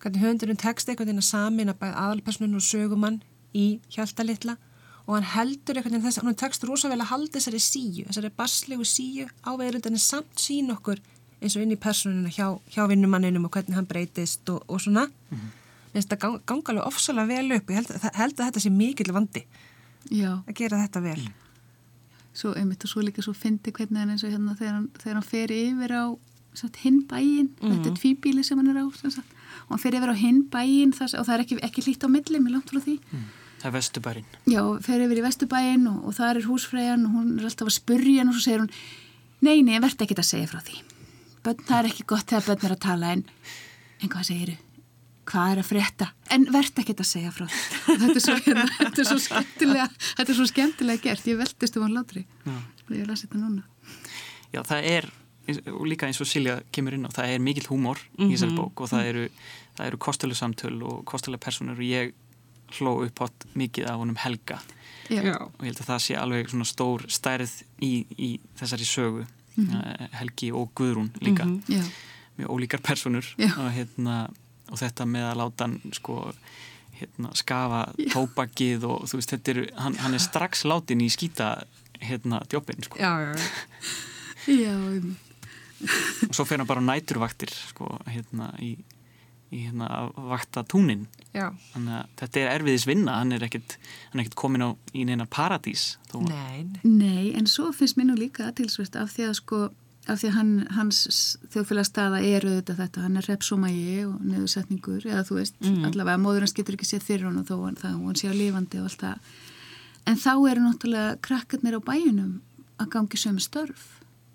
[0.00, 3.18] hvernig höndurinn tekst einhvern veginn að samin að bæða aðalpersonun og sögumann
[3.52, 4.56] í hjáltalitla
[5.04, 8.06] og hann heldur einhvern veginn þess að hann tekst rosa vel að halda þessari síu,
[8.08, 11.02] þessari baslegu síu áveðurundinni samt sín okkur
[11.40, 15.04] eins og inn í personuna hjá, hjá vinnumanninum og hvernig hann breytist og, og svona.
[15.04, 15.52] Mm -hmm.
[15.90, 18.60] mér finnst það ganga, ganga alveg ofsalega vel upp og ég held, held að þetta
[18.60, 19.44] sé mikill vandi
[20.08, 20.40] Já.
[20.46, 21.20] að gera þetta vel.
[22.32, 25.18] Svo einmitt og svo líka svo fyndi hvernig hann eins og hérna þegar hann, þegar
[25.18, 26.04] hann fer yfir á
[26.82, 27.70] hinn bæin, mm.
[27.74, 29.36] þetta er tvíbíli sem hann er á satt,
[29.66, 32.08] og hann fer yfir á hinn bæin þess, og það er ekki, ekki lít á
[32.10, 33.28] milli með langt frá því mm.
[33.60, 37.34] Það er vestubærin Já, fer yfir í vestubæin og, og það er húsfræjan og hún
[37.36, 38.72] er alltaf að spurja og svo segir hún
[39.40, 40.80] Nei, nei, ég verði ekki að segja frá því
[41.44, 43.22] Bönn, það er ekki gott þegar bönn er að tala en,
[44.00, 44.69] en hvað segir þú?
[45.30, 47.46] Hvað er að frétta, en verðt ekki að segja frá
[48.02, 51.78] þetta er svo, hérna, þetta er svo skemmtilega þetta er svo skemmtilega gert, ég veldist
[51.78, 52.26] um hann látri
[52.98, 53.64] ég lasi þetta núna.
[54.50, 55.08] Já, það er,
[55.72, 58.30] og líka eins og Silja kemur inn á, það er mikill húmor mm -hmm.
[58.30, 58.60] í þessari mhm.
[58.60, 59.28] bók og það eru,
[59.76, 62.12] það eru kostuleg samtöl og kostuleg personur og ég
[62.78, 64.60] hló upp átt mikið af honum Helga.
[65.10, 65.34] Já.
[65.42, 67.50] og ég held að það sé alveg svona stór stærð
[67.82, 69.26] í, í þessari sögu.
[69.56, 70.08] Mm -hmm.
[70.12, 71.44] Helgi og Guðrún líka.
[71.44, 71.90] Mm -hmm.
[72.38, 74.30] mjög ólíkar personur og, hérna,
[74.70, 76.18] og þetta með að láta hann sko
[77.00, 81.52] hérna, skafa tópakið og þú veist, er, hann, hann er strax látin í skýta
[82.00, 83.00] hérna djópin sko.
[83.00, 83.34] Já, já,
[84.48, 84.76] já.
[86.28, 88.74] og svo fer hann bara næturvaktir sko, hérna í,
[89.50, 91.46] í hérna að vakta túnin Já.
[91.72, 93.76] þannig að þetta er erfiðis vinna hann er ekkert,
[94.10, 95.94] hann er ekkert komin á í neina paradís
[96.26, 96.66] Nei.
[96.82, 99.60] Nei, en svo finnst mér nú líka aðtilsvert af því að sko
[100.08, 101.02] af því hann, hans
[101.52, 105.84] þjóðfélagstaða eru þetta þetta, hann er repsómægi og neðursetningur, eða þú veist mm.
[105.90, 108.34] allavega móður hans getur ekki séð fyrir hann og þó hann, það, hann sé á
[108.34, 109.32] lifandi og allt það
[110.10, 112.36] en þá eru náttúrulega krakkarnir á bæjunum
[112.80, 113.84] að gangi sömu störf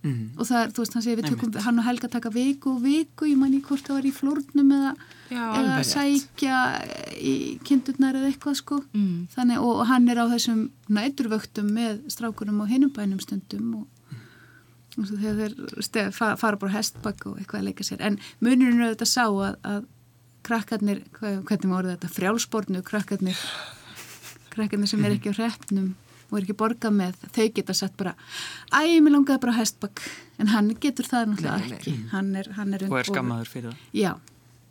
[0.05, 0.37] mm.
[0.37, 2.85] og það er, þú veist, hann segir við tökum hann og Helga taka viku og
[2.85, 4.93] viku ég manni hvort það var í flórnum eða,
[5.33, 6.61] eða sækja
[7.17, 9.17] í kindurnar eða eitthvað sko mm.
[9.33, 13.91] þannig, og, og hann er á þessum næturvöktum með strákunum og hinum bænum stundum og
[14.95, 18.01] þegar þeir fara bara hestbakk og eitthvað að leika sér.
[18.05, 19.85] En munurinn er auðvitað sá að, að
[20.45, 23.45] krakkarnir, hvað, hvernig maður orðið þetta frjálsbornu krakkarnir
[24.55, 25.93] krakkarnir sem er ekki á hreppnum
[26.29, 28.15] og er ekki borgað með, þau geta sett bara
[28.73, 30.03] æg, mér langaði bara hestbakk
[30.41, 31.95] en hann getur það náttúrulega ekki.
[32.13, 33.83] Hann er, hann er og er skammaður fyrir það.
[33.95, 34.11] Já,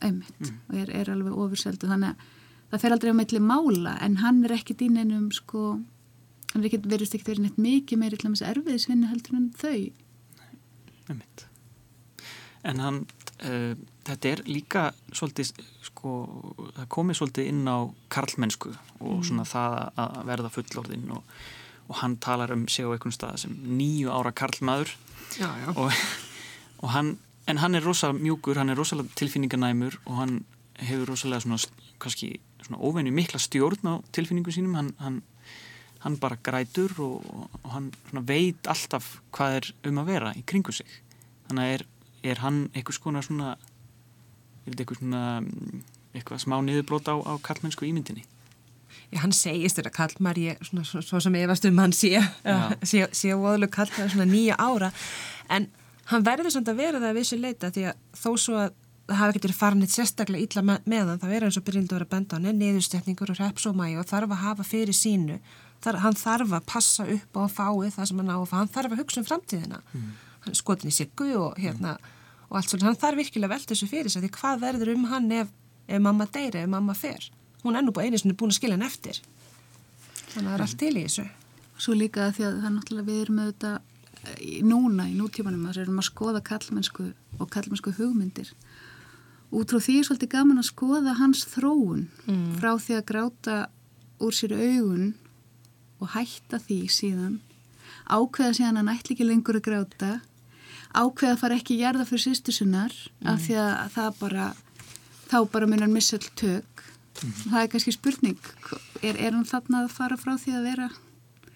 [0.04, 0.62] einmitt, mm.
[0.68, 2.30] og er, er alveg ofurseldu þannig að
[2.72, 5.76] það fer aldrei á meitli mála en hann er ekki dýninum sko,
[6.52, 9.92] hann er ekki verið neitt mikið meiri erfiðisvinni heldur en þau.
[12.64, 13.02] En hann,
[13.44, 13.74] uh,
[14.06, 15.52] þetta er líka svolítið,
[15.84, 16.14] sko,
[16.78, 17.78] það komið svolítið inn á
[18.12, 19.26] karlmennsku og mm.
[19.28, 21.36] svona það að verða fullorðinn og,
[21.90, 24.94] og hann talar um sig á einhvern stað sem nýju ára karlmaður
[25.36, 25.68] já, já.
[25.76, 25.92] Og,
[26.80, 27.14] og hann,
[27.50, 30.34] en hann er rosalega mjúkur, hann er rosalega tilfinninganæmur og hann
[30.80, 31.60] hefur rosalega svona,
[32.00, 35.20] kannski svona óvenju mikla stjórn á tilfinningu sínum, hann, hann
[36.04, 37.24] hann bara grætur og,
[37.62, 37.90] og hann
[38.28, 41.00] veit alltaf hvað er um að vera í kringu sig.
[41.48, 41.86] Þannig að er,
[42.32, 43.54] er hann eitthvað svona svona
[44.68, 45.24] eitthvað svona
[46.14, 48.24] eitthvað smá niðurblót á, á kallmennsku ímyndinni?
[49.10, 52.12] Já, hann segist þetta kallmar ég, svona, svona, svona sem efast um hann sé
[52.90, 54.92] sé óðurlu kallmar svona nýja ára.
[55.52, 55.68] En
[56.12, 59.18] hann verður samt að vera það að vissu leita því að þó svo að það
[59.20, 62.10] hafi ekkert verið farinit sérstaklega ítla með hann, það verður eins og byrjandi að vera
[62.14, 65.36] benda á hann, neðustetningur og repsómægi og þarf að hafa fyrir sínu
[65.84, 68.56] þar, hann þarf að passa upp á að fái það sem hann á að fá,
[68.58, 69.80] hann þarf að hugsa um framtíðina.
[69.92, 70.12] Mm.
[70.44, 72.10] hann skotin í siggu og hérna mm.
[72.50, 75.06] og allt svona, hann þarf virkilega að velta þessu fyrir sig því hvað verður um
[75.08, 75.54] hann ef,
[75.88, 77.30] ef mamma deyri, ef mamma fer?
[77.62, 79.22] Hún ennú búið einu sem er búin að skilja hann eftir.
[80.34, 81.24] Þannig að það er allt til í þessu.
[81.80, 83.72] Svo líka því að það er náttúrulega við erum með þetta
[84.44, 87.06] í núna, í nútímanum að við erum að skoða kallmennsku
[87.40, 88.52] og kallmennsku hugmyndir.
[89.54, 92.06] Út frá því er svolítið gaman að skoða hans þróun.
[92.28, 92.54] Mm.
[92.60, 93.58] frá því að gráta
[94.22, 95.12] úr sér augun
[96.04, 97.40] og hætta því síðan
[98.04, 100.10] ákveða síðan að nætli ekki lengur að gráta
[100.94, 103.30] ákveða að fara ekki að gerða fyrir sýstusunnar mm.
[103.32, 104.48] af því að það bara
[105.30, 107.32] þá bara hann missa all tök mm.
[107.46, 108.50] það er kannski spurning
[109.00, 110.90] er, er hann þarna að fara frá því að vera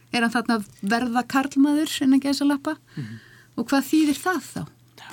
[0.08, 3.14] er hann þarna að verða karlmaður en að gæsa lappa mm.
[3.60, 4.62] og hvað þýðir það þá?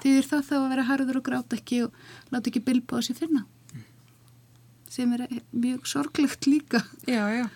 [0.02, 2.00] Þýðir það þá að vera harður og gráta ekki og
[2.34, 3.86] láta ekki bilba á sér finna mm.
[4.96, 7.48] sem er mjög sorglegt líka Já, já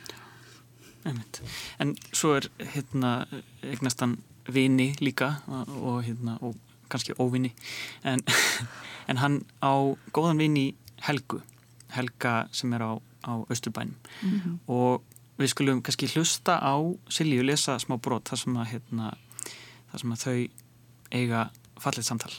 [1.06, 1.42] Einmitt.
[1.80, 3.26] En svo er hérna
[3.64, 4.18] eignast hann
[4.54, 6.56] vini líka og, og, hérna, og
[6.90, 7.54] kannski óvini
[8.04, 8.24] en,
[9.10, 10.74] en hann á góðan vini
[11.06, 11.42] Helgu
[11.96, 12.92] Helga sem er á,
[13.24, 14.58] á Östurbænum mm -hmm.
[14.68, 15.04] og
[15.40, 16.76] við skulum kannski hlusta á
[17.10, 19.14] Silju lesa smá brot þar sem að, hérna,
[19.92, 20.50] þar sem að þau
[21.12, 22.34] eiga fallið samtal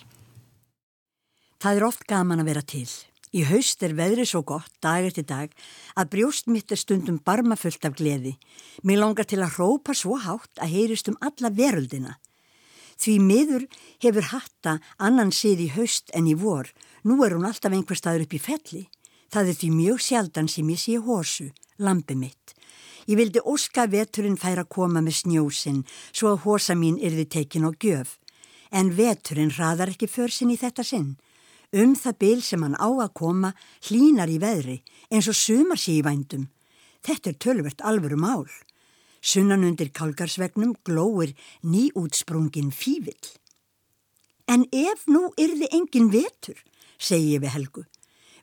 [1.60, 2.88] Það er oft gaman að vera til
[3.30, 5.52] Í haust er veðrið svo gott, dag eftir dag,
[5.94, 8.34] að brjóst mitt er stundum barmafullt af gleði.
[8.82, 12.16] Mér langar til að hrópa svo hátt að heyrist um alla veröldina.
[12.98, 13.68] Því miður
[14.02, 16.72] hefur hatta annan sið í haust en í vor.
[17.06, 18.82] Nú er hún alltaf einhver staður upp í felli.
[19.30, 22.56] Það er því mjög sjaldan sem ég sé hósu, lampi mitt.
[23.06, 27.70] Ég vildi óska veturinn færa koma með snjósinn svo að hósa mín yrði tekin á
[27.78, 28.18] gjöf.
[28.74, 31.14] En veturinn hraðar ekki för sinn í þetta sinn.
[31.72, 33.52] Um það byl sem hann á að koma
[33.86, 36.48] hlínar í veðri eins og sumar sé í vændum.
[37.06, 38.48] Þetta er tölvert alvöru mál.
[39.22, 43.38] Sunnan undir kálgarsvegnum glóir nýútsprungin fívill.
[44.50, 46.58] En ef nú yrði engin vetur,
[46.98, 47.86] segi ég við Helgu.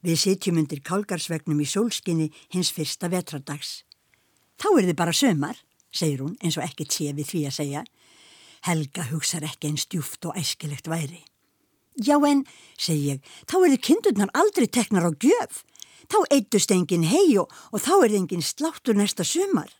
[0.06, 3.84] Við sitjum undir kálgarsvegnum í sólskinni hins fyrsta vetradags.
[4.56, 5.58] Þá er þið bara sömar,
[5.92, 7.88] segir hún eins og ekkert sé við því að segja.
[8.64, 11.26] Helga hugsa ekki einn stjúft og æskilegt væri.
[11.98, 12.44] Já en,
[12.78, 15.64] segi ég, þá eru kindurnar aldrei teknar á gjöf.
[16.08, 19.72] Þá eitust engin hei og, og þá er engin sláttur næsta sumar.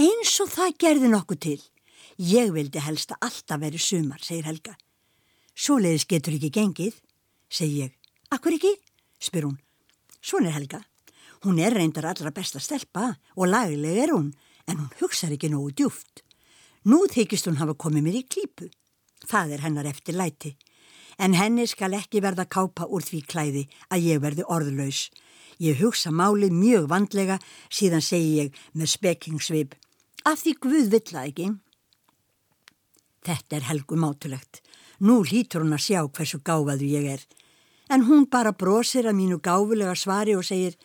[0.00, 1.58] Eins og það gerði nokkuð til.
[2.20, 4.76] Ég vildi helst að alltaf veri sumar, segir Helga.
[5.56, 6.94] Svoleiðis getur ekki gengið.
[7.50, 7.92] segi ég.
[8.30, 8.70] Akkur ekki?
[9.20, 9.58] spyr hún.
[10.22, 10.80] Svon er Helga.
[11.44, 14.32] Hún er reyndar allra besta stelpa og lagleg er hún,
[14.68, 16.22] en hún hugsaður ekki nógu djúft.
[16.84, 18.70] Nú þykist hún hafa komið mér í klípu.
[19.26, 20.54] Það er hennar eftir læti.
[21.18, 25.08] En henni skal ekki verða kápa úr því klæði að ég verði orðlaus.
[25.60, 27.36] Ég hugsa málið mjög vandlega,
[27.68, 29.74] síðan segi ég með spekingsvip.
[30.24, 31.48] Af því Guð vill það ekki.
[33.26, 34.62] Þetta er helgu mátulegt.
[35.00, 37.26] Nú hlýtur hún að sjá hversu gáfaðu ég er.
[37.90, 40.76] En hún bara brosir að mínu gáfulega svari og segir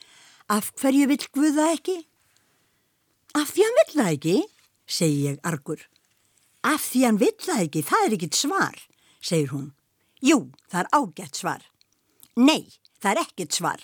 [0.47, 1.95] Af hverju vill Guð það ekki?
[3.35, 4.35] Af því hann vill það ekki,
[4.87, 5.81] segi ég argur.
[6.63, 8.77] Af því hann vill það ekki, það er ekkit svar,
[9.19, 9.71] segir hún.
[10.25, 11.63] Jú, það er ágætt svar.
[12.35, 12.65] Nei,
[12.97, 13.81] það er ekkit svar.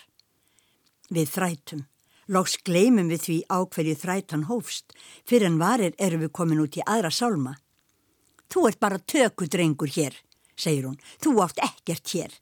[1.14, 1.84] Við þrætum.
[2.32, 4.96] Lóks gleymum við því á hverju þrætan hófst.
[5.28, 7.58] Fyrir en varir erum við komin út í aðra sálma.
[8.52, 10.16] Þú ert bara tökudrengur hér,
[10.56, 10.98] segir hún.
[11.22, 12.34] Þú átt ekkert hér.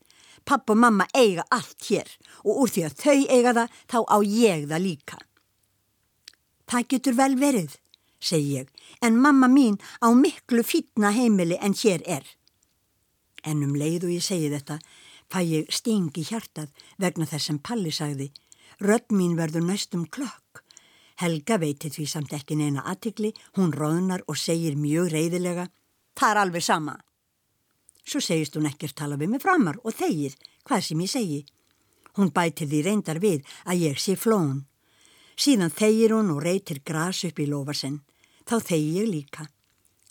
[0.47, 2.07] Papp og mamma eiga allt hér
[2.45, 5.19] og úr því að þau eiga það, þá á ég það líka.
[6.69, 7.75] Það getur vel verið,
[8.21, 8.67] segi ég,
[9.03, 12.23] en mamma mín á miklu fítna heimili en hér er.
[13.43, 14.79] En um leið og ég segi þetta,
[15.31, 18.31] fæ ég stingi hjartað vegna þess sem Palli sagði.
[18.79, 20.63] Rödd mín verður næstum klökk.
[21.19, 25.67] Helga veitir því samt ekki neina aðtikli, hún róðnar og segir mjög reyðilega,
[26.15, 26.95] það er alveg sama.
[28.07, 31.39] Svo segist hún ekkert tala við mig framar og þegir hvað sem ég segi.
[32.17, 34.63] Hún bætir því reyndar við að ég sé flón.
[35.39, 37.99] Síðan þegir hún og reytir gras upp í lofasinn.
[38.47, 39.45] Þá þegi ég líka.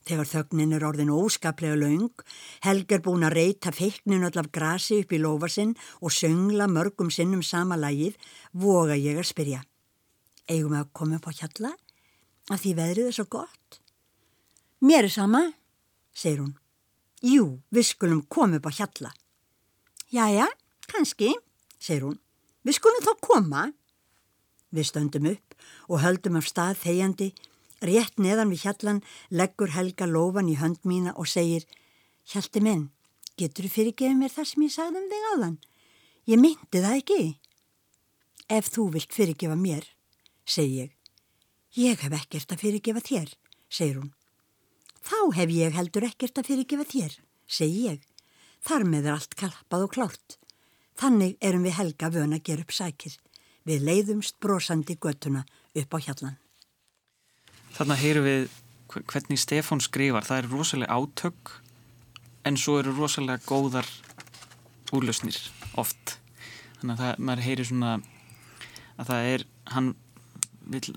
[0.08, 2.22] Þegar þögnin er orðin óskaplega laung,
[2.64, 7.10] Helg er búin að reyta feiknin öll af grasi upp í lofasinn og söngla mörgum
[7.12, 8.16] sinnum sama lagið,
[8.52, 9.60] voga ég að spyrja.
[10.48, 11.74] Eigum við að koma upp á hjalla?
[12.48, 13.80] Að því veðrið er svo gott?
[14.80, 15.42] Mér er sama,
[16.16, 16.54] segir hún.
[17.20, 19.12] Jú, við skulum koma upp á hjalla.
[20.08, 20.46] Jæja,
[20.88, 21.34] kannski,
[21.76, 22.16] segir hún.
[22.64, 23.66] Við skulum þá koma.
[24.72, 25.56] Við stöndum upp
[25.88, 27.32] og höldum af stað þegjandi.
[27.84, 31.66] Rétt neðan við hjallan leggur Helga lofan í hönd mína og segir
[32.28, 32.88] Hjalti minn,
[33.40, 35.54] getur þú fyrirgefið mér það sem ég sagði um þig áðan?
[36.28, 37.22] Ég myndi það ekki.
[38.52, 39.86] Ef þú vilt fyrirgefa mér,
[40.44, 40.90] segi ég.
[41.78, 43.32] Ég hef ekkert að fyrirgefa þér,
[43.72, 44.10] segir hún.
[45.00, 48.02] Þá hef ég heldur ekkert að fyrirgefa þér, segi ég.
[48.60, 50.36] Þar með er allt kalpað og klárt.
[50.98, 53.16] Þannig erum við helga vön að gera upp sækir.
[53.64, 55.46] Við leiðumst brosandi göttuna
[55.78, 56.36] upp á hjallan.
[57.78, 58.48] Þarna heyru við
[58.90, 60.26] hvernig Stefán skrifar.
[60.26, 61.52] Það er rosalega átök
[62.48, 63.86] en svo eru rosalega góðar
[64.96, 65.38] úrlausnir
[65.78, 66.16] oft.
[66.80, 67.92] Þannig að það, maður heyri svona
[68.98, 69.92] að það er, hann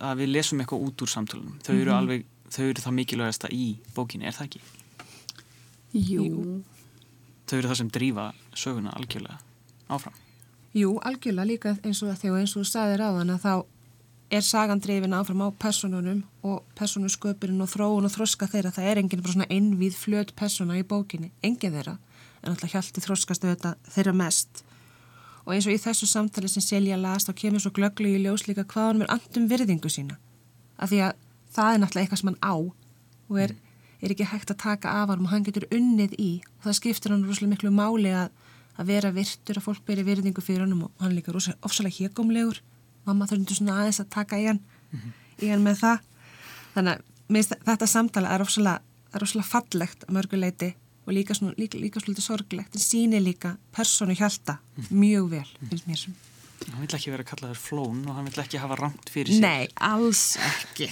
[0.02, 1.60] að við lesum eitthvað út úr samtölunum.
[1.62, 1.98] Þau eru mm -hmm.
[2.00, 3.66] alveg þau eru það mikilvægasta í
[3.96, 4.62] bókinni, er það ekki?
[5.94, 6.64] Jú.
[7.48, 9.38] Þau eru það sem drífa söguna algjörlega
[9.88, 10.18] áfram.
[10.74, 13.54] Jú, algjörlega líka eins og þegar eins og þú sagðir á þann að þá
[14.32, 18.72] er sagan drifin áfram á personunum og personusköpurinn og þróun og þroska þeirra.
[18.72, 21.98] Það er enginn bara svona einvið flöt persona í bókinni, enginn þeirra,
[22.42, 24.64] en alltaf hjálti þroskast auðvitað þeirra mest.
[25.44, 28.48] Og eins og í þessu samtali sem Selja las þá kemur svo glögglu í ljós
[28.48, 30.16] líka hvað hann er andum virðingu sína.
[30.80, 31.14] Af því að
[31.52, 33.56] það er náttúrulega eitthvað sem hann á og er,
[34.00, 37.16] er ekki hægt að taka af hann og hann getur unnið í og það skiptir
[37.16, 38.30] hann rosalega miklu máli að,
[38.80, 42.62] að vera virtur, að fólk beri virðingu fyrir hann og hann líka rosalega ofsalega hégumlegur
[43.08, 45.12] mamma þurftur svona aðeins að taka í hann mm -hmm.
[45.42, 46.00] í hann með það
[46.74, 52.24] þannig að þetta samtala er ofsalega, fallegt að mörguleiti og líka, svona, líka, líka svolítið
[52.24, 54.98] sorglegt en síni líka personu hjálta mm -hmm.
[54.98, 56.14] mjög vel, finnst mér sem
[56.70, 59.68] Hann vill ekki vera kallaður flón og hann vill ekki hafa ramt fyrir sig Nei,
[59.76, 60.92] alls ekki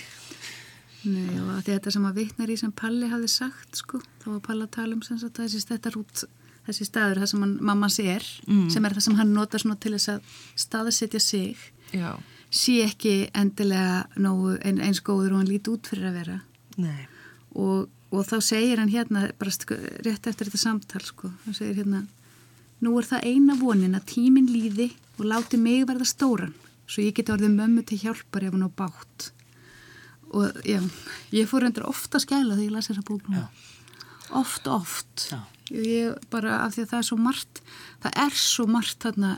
[1.07, 4.65] Nei, og þetta sem að vittnar í sem Palli hafði sagt, sko, þá var Palli
[4.65, 6.23] að tala um sem sagt, þessi, rút,
[6.67, 8.65] þessi staður, það sem hann, mamma sér, mm.
[8.73, 10.33] sem er það sem hann nota svona til þess að
[10.65, 11.61] staðsetja sig,
[11.93, 12.17] Já.
[12.49, 16.37] sé ekki endilega nógu ein, eins góður og hann líti út fyrir að vera.
[16.81, 17.07] Nei.
[17.53, 21.81] Og, og þá segir hann hérna, bara sko, rétt eftir þetta samtal, sko, hann segir
[21.81, 22.05] hérna,
[22.81, 26.55] nú er það eina vonin að tímin líði og láti mig verða stóran,
[26.89, 29.31] svo ég geti orðið mömmu til hjálpar ef hann á bátt
[30.35, 30.79] og já,
[31.33, 33.45] ég fór endur ofta að skæla þegar ég lasi þessa bóknum
[34.37, 35.39] oft, oft já.
[35.73, 37.61] ég bara af því að það er svo margt
[38.03, 39.33] það er svo margt þarna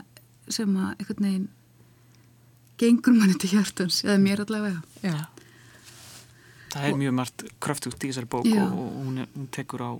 [0.52, 1.48] sem að einhvern veginn
[2.80, 5.26] gengur manni til hjartans eða mér allavega já.
[6.72, 9.84] það er mjög margt kröft út í þessari bók og, og hún, er, hún tekur
[9.84, 9.92] á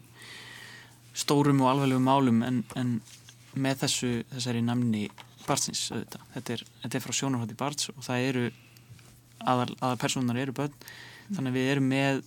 [1.12, 3.00] stórum og alveglegum málum en, en
[3.54, 5.08] með þessu þessari namni
[5.46, 8.44] barnsins þetta er, þetta er frá sjónarhótti barns og það eru
[9.42, 10.76] aðal, aðal personar eru börn
[11.32, 12.22] þannig að við erum með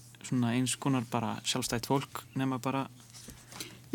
[0.51, 2.87] eins konar bara sjálfstætt fólk nema bara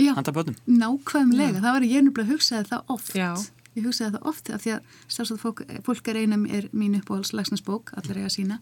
[0.01, 0.57] Já, handa börnum.
[0.65, 3.11] nákvæmlega, það var ég nefnilega að hugsaði það oft.
[3.15, 3.31] Já.
[3.79, 7.35] Ég hugsaði það oft af því að stafsagt fólk, fólk er eina er mín uppáhalds
[7.37, 8.59] lagsnarsbók, allar eiga sína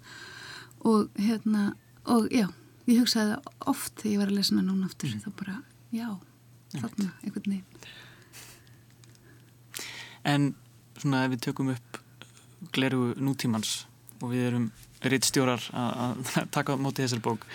[0.86, 1.72] og hérna,
[2.04, 2.46] og já,
[2.86, 5.56] ég hugsaði það oft þegar ég var að lesa hana núna aftur, þá bara,
[5.96, 6.08] já,
[6.76, 7.88] þarna, einhvern veginn.
[10.28, 10.52] En
[10.98, 12.00] svona ef við tökum upp
[12.74, 13.86] gleru nútímans
[14.20, 14.70] og við erum
[15.08, 17.48] rittstjórar að að taka á móti þessari bók,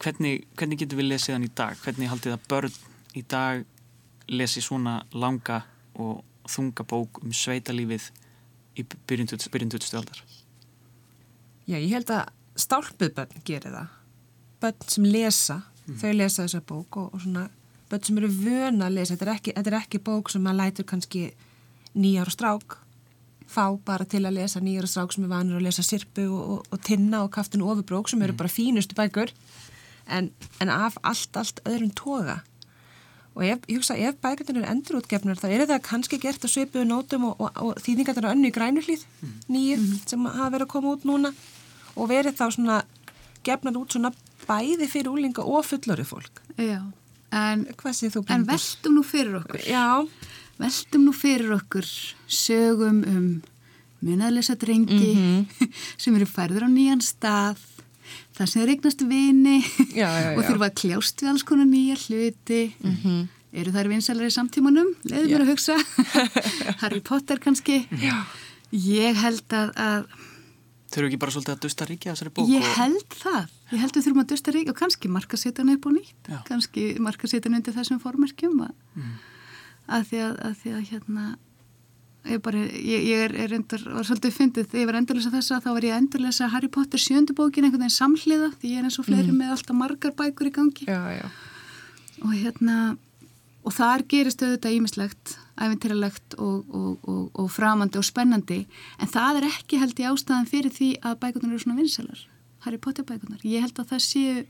[0.00, 1.78] hvernig, hvernig getum við lesið hann í dag?
[1.84, 2.78] Hvernig haldið að börn
[3.14, 3.64] í dag
[4.32, 5.60] lesi svona langa
[6.00, 8.10] og þunga bók um sveitalífið
[8.78, 9.96] í byrjun 20.
[9.98, 10.22] aldar?
[11.64, 13.92] Já, ég held að stálpuð börn gerir það.
[14.62, 17.48] Börn sem lesa, þau lesa þessa bók og, og svona
[17.90, 19.14] börn sem eru vöna að lesa.
[19.14, 21.28] Þetta er ekki, þetta er ekki bók sem maður lætur kannski
[21.94, 22.80] nýjar og strák
[23.54, 26.44] fá bara til að lesa nýjar og strák sem er vanur að lesa sirpu og,
[26.54, 29.32] og, og tinna og kaftinu ofubrók sem eru bara fínustu bækur
[30.08, 30.30] en,
[30.60, 32.40] en af allt, allt öðrum toga.
[33.34, 36.84] Og ef, ég hugsa, ef bækundin eru endurútgefnar þá er það kannski gert að svipuðu
[36.86, 39.02] nótum og, og, og þýðingarnar á önnu í grænuhlýð
[39.50, 41.32] nýju sem hafa verið að koma út núna.
[41.94, 42.78] Og verið þá svona
[43.46, 44.12] gefnar út svona
[44.46, 46.40] bæði fyrir úlinga og fullorið fólk.
[46.60, 46.78] Já,
[47.34, 49.66] en, en veltum nú fyrir okkur.
[49.66, 50.04] Já,
[50.60, 51.86] Veltum nú fyrir okkur
[52.30, 53.26] sögum um
[54.04, 55.46] munaðlösa drengi
[56.02, 57.58] sem eru færður á nýjan stað,
[58.34, 59.56] þar sem þeir eignast vini
[60.00, 60.48] Já, já, og já.
[60.50, 62.60] þurfa að kljást við alls konar nýja hluti.
[63.54, 64.88] Eru þær vinsalari samtímanum?
[65.06, 65.76] Leðu mér að hugsa.
[66.82, 67.84] Harry Potter kannski.
[68.02, 68.16] Já.
[68.74, 70.06] Ég held að, að
[70.94, 72.50] Þurfum ekki bara svolítið að dusta ríkja þessari bók?
[72.50, 73.46] ég og- held það.
[73.74, 76.28] Ég held við þurfum að dusta rík og kannski markasetja hann upp og nýtt.
[76.30, 76.36] Já.
[76.46, 78.74] Kannski markasetja hann undir þessum formerkjum að,
[79.96, 81.24] að því að, að því að hérna
[82.28, 85.60] ég bara, ég, ég er, er endur var svolítið fyndið, þegar ég var endurlesa þessa
[85.64, 89.00] þá var ég endurlesa Harry Potter sjöndu bókin einhvern veginn samhliða, því ég er eins
[89.00, 90.88] og fleiri með alltaf margar bækur í gangi.
[90.88, 91.26] Já, já.
[92.22, 92.78] og hérna
[93.64, 98.64] og þar gerist auðvitað ímislegt æfintýralegt og, og, og, og framandi og spennandi.
[99.00, 102.26] En það er ekki held ég ástæðan fyrir því að bækurnar eru svona vinsalar
[102.64, 104.44] Harry Potter bækurnar, ég held að það séu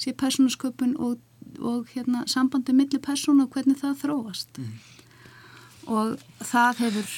[0.00, 1.18] sé persónasköpun og,
[1.60, 4.60] og hérna, sambandi milli persónu og hvernig það þróast
[5.90, 6.16] og
[6.46, 7.10] það hefur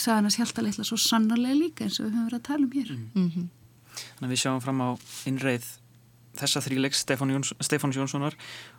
[0.00, 2.74] sagan að sjálta litla svo sannarlega líka eins og við höfum verið að tala um
[2.76, 2.92] hér
[4.00, 4.88] Þannig að við sjáum fram á
[5.26, 5.66] innreið
[6.40, 8.36] þessa þríleiks Stefán Jóns, Jónssonar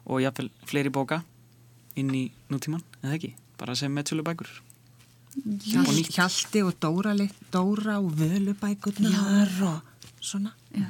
[0.07, 1.21] og jáfnvel fleiri bóka
[1.99, 3.33] inn í nútíman, eða ekki?
[3.59, 4.47] Bara sem meðsölu bækur.
[5.67, 6.15] Hjal, Og nýtt.
[6.15, 9.81] Hjalti og Dóra, lit- Dóra og völubækurnar og
[10.23, 10.53] svona.
[10.73, 10.87] Já.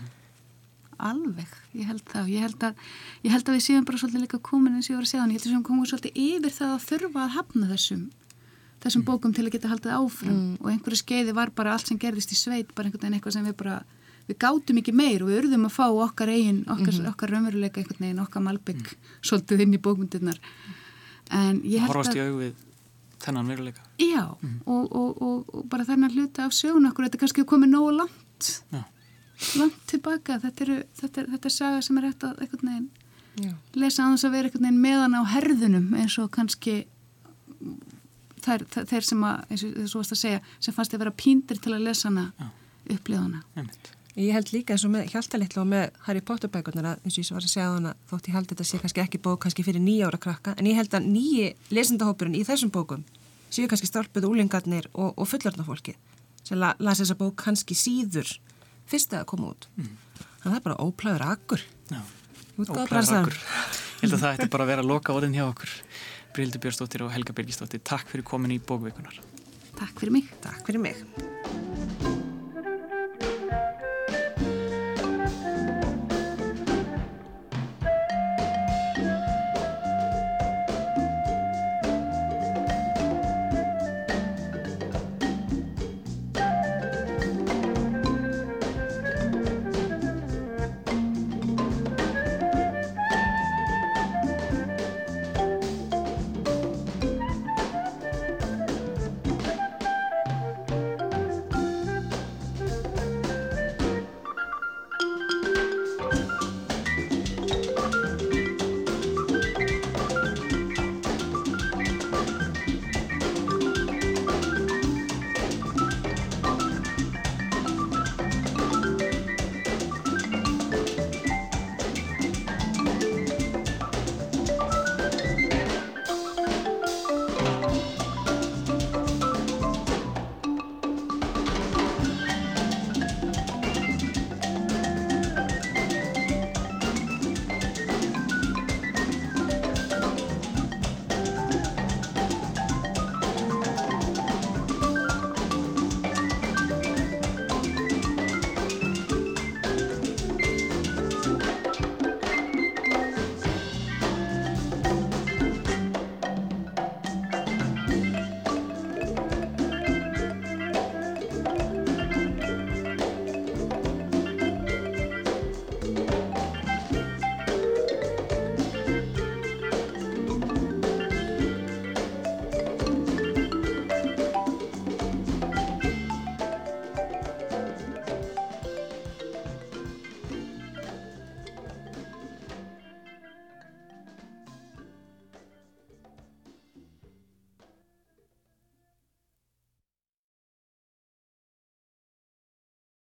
[1.02, 2.82] Alveg, ég held það ég held, að,
[3.26, 5.22] ég held að við séum bara svolítið líka komin eins og ég var að segja
[5.24, 8.04] hann, ég held að við séum komin svolítið yfir það að þurfa að hafna þessum
[8.84, 10.42] þessum bókum til að geta haldið áfram.
[10.60, 13.48] Og einhverju skeiði var bara allt sem gerðist í sveit bara einhvern veginn eitthvað sem
[13.50, 13.82] við bara
[14.28, 18.06] við gátum ekki meir og við urðum að fá okkar eigin okkar, okkar raunveruleika einhvern
[18.06, 20.40] veginn okkar malbygg svolítið inn í bókmyndirnar.
[21.32, 22.68] En ég held Horfast að í augu við
[23.22, 23.84] þennan veruleika.
[24.02, 24.24] já,
[24.66, 27.92] og, og, og, og bara þennan hluta af sögun okkur, þetta er kannski komið nógu
[28.00, 28.50] langt.
[28.74, 28.82] Já.
[29.60, 32.90] langt tilbaka þetta, eru, þetta, er, þetta er saga sem er hægt að einhvern veginn
[33.42, 33.54] Já.
[33.78, 36.76] lesa aðeins að vera einhvern veginn meðan á herðunum eins og kannski
[38.46, 41.16] þær, þær, þeir sem að, eins og þú varst að segja sem fannst að vera
[41.24, 42.28] píndir til að lesa hana
[42.90, 43.92] hana Einmitt.
[44.20, 47.24] Ég held líka eins og með Hjaltalitla og með Harry Potter bækurnar að eins og
[47.24, 49.84] ég var að segja hana þótt ég held þetta sé kannski ekki bók kannski fyrir
[49.84, 53.06] nýja ára krakka en ég held að nýji lesendahópurinn í þessum bókum
[53.52, 55.96] séu kannski stálpuð úlingarnir og, og fullorðnafólki
[56.44, 58.28] sem la, las þessa bók kannski síður
[58.92, 59.68] fyrst að koma út.
[59.78, 61.66] Þannig að það er bara óplæður akkur.
[62.62, 63.38] Óplæður akkur.
[64.02, 65.76] Ég held að það ætti bara að vera að loka orðin hjá okkur.
[66.36, 69.20] Bríldur Björnsdóttir og Helga Birgisdóttir, takk fyrir komin í bókveikunar.
[69.76, 72.11] Takk fyrir mig Takk fyrir mig.